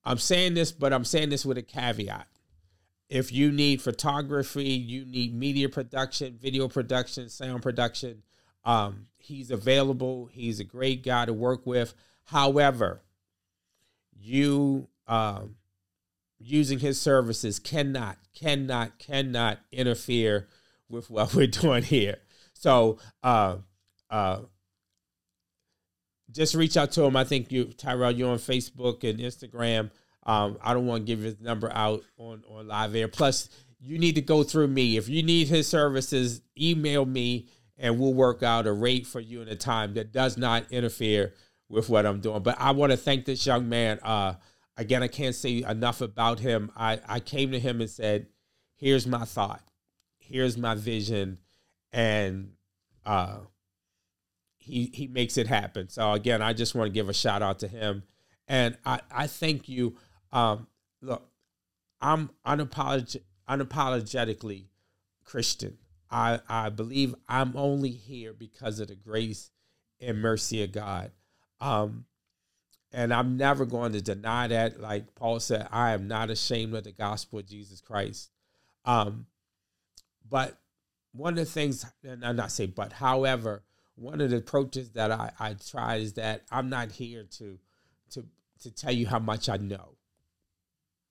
I'm 0.04 0.18
saying 0.18 0.52
this, 0.52 0.72
but 0.72 0.92
I'm 0.92 1.06
saying 1.06 1.30
this 1.30 1.46
with 1.46 1.56
a 1.56 1.62
caveat. 1.62 2.28
If 3.08 3.32
you 3.32 3.50
need 3.50 3.80
photography, 3.80 4.68
you 4.68 5.06
need 5.06 5.34
media 5.34 5.70
production, 5.70 6.38
video 6.38 6.68
production, 6.68 7.30
sound 7.30 7.62
production, 7.62 8.22
um, 8.66 9.06
he's 9.16 9.50
available. 9.50 10.28
He's 10.30 10.60
a 10.60 10.64
great 10.64 11.02
guy 11.02 11.24
to 11.24 11.32
work 11.32 11.66
with. 11.66 11.94
However, 12.24 13.00
you 14.20 14.88
um, 15.06 15.56
using 16.38 16.78
his 16.78 17.00
services 17.00 17.58
cannot, 17.58 18.18
cannot, 18.34 18.98
cannot 18.98 19.60
interfere 19.72 20.46
with 20.90 21.08
what 21.08 21.34
we're 21.34 21.46
doing 21.46 21.84
here. 21.84 22.18
So, 22.52 22.98
uh, 23.22 23.56
uh, 24.10 24.40
just 26.30 26.54
reach 26.54 26.76
out 26.76 26.92
to 26.92 27.02
him. 27.02 27.16
I 27.16 27.24
think 27.24 27.50
you, 27.52 27.64
Tyrell, 27.64 28.12
you're 28.12 28.30
on 28.30 28.38
Facebook 28.38 29.08
and 29.08 29.18
Instagram. 29.18 29.90
Um, 30.24 30.58
I 30.62 30.74
don't 30.74 30.86
want 30.86 31.06
to 31.06 31.06
give 31.06 31.20
his 31.20 31.40
number 31.40 31.70
out 31.72 32.02
on, 32.18 32.44
on 32.48 32.68
live 32.68 32.94
air. 32.94 33.08
Plus, 33.08 33.48
you 33.80 33.98
need 33.98 34.16
to 34.16 34.20
go 34.20 34.42
through 34.42 34.68
me. 34.68 34.96
If 34.96 35.08
you 35.08 35.22
need 35.22 35.48
his 35.48 35.66
services, 35.66 36.42
email 36.60 37.06
me 37.06 37.48
and 37.78 37.98
we'll 37.98 38.14
work 38.14 38.42
out 38.42 38.66
a 38.66 38.72
rate 38.72 39.06
for 39.06 39.20
you 39.20 39.40
in 39.40 39.48
a 39.48 39.56
time 39.56 39.94
that 39.94 40.12
does 40.12 40.36
not 40.36 40.70
interfere 40.70 41.34
with 41.68 41.88
what 41.88 42.04
I'm 42.04 42.20
doing. 42.20 42.42
But 42.42 42.56
I 42.60 42.72
want 42.72 42.92
to 42.92 42.96
thank 42.96 43.24
this 43.24 43.46
young 43.46 43.68
man. 43.68 44.00
Uh, 44.02 44.34
again, 44.76 45.02
I 45.02 45.08
can't 45.08 45.34
say 45.34 45.62
enough 45.62 46.00
about 46.00 46.40
him. 46.40 46.70
I, 46.76 47.00
I 47.06 47.20
came 47.20 47.52
to 47.52 47.60
him 47.60 47.80
and 47.80 47.88
said, 47.88 48.26
here's 48.74 49.06
my 49.06 49.24
thought, 49.24 49.62
here's 50.18 50.58
my 50.58 50.74
vision. 50.74 51.38
And 51.92 52.52
uh, 53.06 53.38
he, 54.68 54.90
he 54.94 55.06
makes 55.06 55.36
it 55.36 55.46
happen. 55.46 55.88
So 55.88 56.12
again, 56.12 56.42
I 56.42 56.52
just 56.52 56.74
want 56.74 56.88
to 56.88 56.92
give 56.92 57.08
a 57.08 57.14
shout 57.14 57.42
out 57.42 57.58
to 57.60 57.68
him. 57.68 58.02
And 58.46 58.76
I, 58.84 59.00
I 59.10 59.26
thank 59.26 59.68
you. 59.68 59.96
Um, 60.32 60.66
look, 61.02 61.28
I'm 62.00 62.30
unapolog- 62.46 63.20
unapologetically 63.48 64.66
Christian. 65.24 65.78
I, 66.10 66.40
I 66.48 66.70
believe 66.70 67.14
I'm 67.28 67.56
only 67.56 67.90
here 67.90 68.32
because 68.32 68.80
of 68.80 68.88
the 68.88 68.94
grace 68.94 69.50
and 70.00 70.20
mercy 70.20 70.62
of 70.62 70.72
God. 70.72 71.10
Um, 71.60 72.06
and 72.92 73.12
I'm 73.12 73.36
never 73.36 73.66
going 73.66 73.92
to 73.92 74.00
deny 74.00 74.48
that. 74.48 74.80
Like 74.80 75.14
Paul 75.14 75.40
said, 75.40 75.68
I 75.70 75.92
am 75.92 76.08
not 76.08 76.30
ashamed 76.30 76.74
of 76.74 76.84
the 76.84 76.92
gospel 76.92 77.40
of 77.40 77.46
Jesus 77.46 77.80
Christ. 77.80 78.30
Um, 78.84 79.26
but 80.28 80.58
one 81.12 81.34
of 81.34 81.38
the 81.38 81.44
things, 81.44 81.84
and 82.02 82.24
I'm 82.24 82.36
not 82.36 82.52
say, 82.52 82.66
but 82.66 82.92
however, 82.94 83.62
one 83.98 84.20
of 84.20 84.30
the 84.30 84.36
approaches 84.36 84.90
that 84.90 85.10
I, 85.10 85.32
I 85.38 85.54
try 85.54 85.96
is 85.96 86.14
that 86.14 86.42
I'm 86.50 86.68
not 86.68 86.92
here 86.92 87.24
to 87.38 87.58
to 88.10 88.24
to 88.60 88.70
tell 88.70 88.92
you 88.92 89.06
how 89.06 89.18
much 89.18 89.48
I 89.48 89.56
know. 89.56 89.96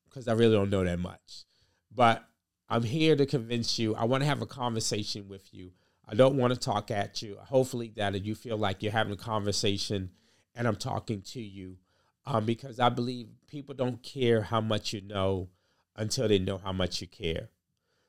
Because 0.09 0.27
I 0.27 0.33
really 0.33 0.55
don't 0.55 0.69
know 0.69 0.83
that 0.83 0.99
much. 0.99 1.45
But 1.93 2.27
I'm 2.69 2.83
here 2.83 3.15
to 3.15 3.25
convince 3.25 3.77
you. 3.77 3.95
I 3.95 4.05
want 4.05 4.23
to 4.23 4.27
have 4.27 4.41
a 4.41 4.45
conversation 4.45 5.27
with 5.27 5.53
you. 5.53 5.71
I 6.07 6.15
don't 6.15 6.37
want 6.37 6.53
to 6.53 6.59
talk 6.59 6.91
at 6.91 7.21
you. 7.21 7.37
Hopefully, 7.39 7.93
that 7.97 8.23
you 8.23 8.35
feel 8.35 8.57
like 8.57 8.81
you're 8.81 8.91
having 8.91 9.13
a 9.13 9.17
conversation 9.17 10.11
and 10.55 10.67
I'm 10.67 10.75
talking 10.75 11.21
to 11.21 11.41
you, 11.41 11.77
um, 12.25 12.45
because 12.45 12.79
I 12.79 12.89
believe 12.89 13.27
people 13.47 13.75
don't 13.75 14.01
care 14.01 14.41
how 14.41 14.59
much 14.59 14.91
you 14.91 15.01
know 15.01 15.49
until 15.95 16.27
they 16.27 16.39
know 16.39 16.57
how 16.57 16.73
much 16.73 16.99
you 16.99 17.07
care. 17.07 17.49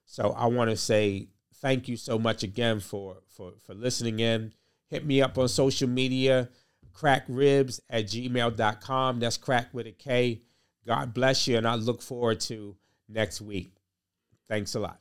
So 0.07 0.31
I 0.31 0.47
want 0.47 0.71
to 0.71 0.77
say 0.77 1.29
thank 1.57 1.89
you 1.89 1.97
so 1.97 2.19
much 2.19 2.43
again 2.43 2.81
for 2.81 3.19
for 3.29 3.53
for 3.61 3.75
listening 3.75 4.21
in. 4.21 4.55
Hit 4.91 5.05
me 5.05 5.23
up 5.23 5.37
on 5.39 5.49
social 5.49 5.89
media, 5.89 6.49
krackribs 6.95 7.81
at 7.91 8.07
gmail.com. 8.07 9.21
That's 9.21 9.37
crack 9.37 9.69
with 9.73 9.87
a 9.87 9.93
K. 9.93 10.43
God 10.87 11.13
bless 11.13 11.47
you, 11.47 11.57
and 11.57 11.69
I 11.69 11.75
look 11.75 12.01
forward 12.01 12.41
to 12.41 12.77
next 13.09 13.41
week. 13.41 13.73
Thanks 14.49 14.75
a 14.75 14.81
lot. 14.81 15.01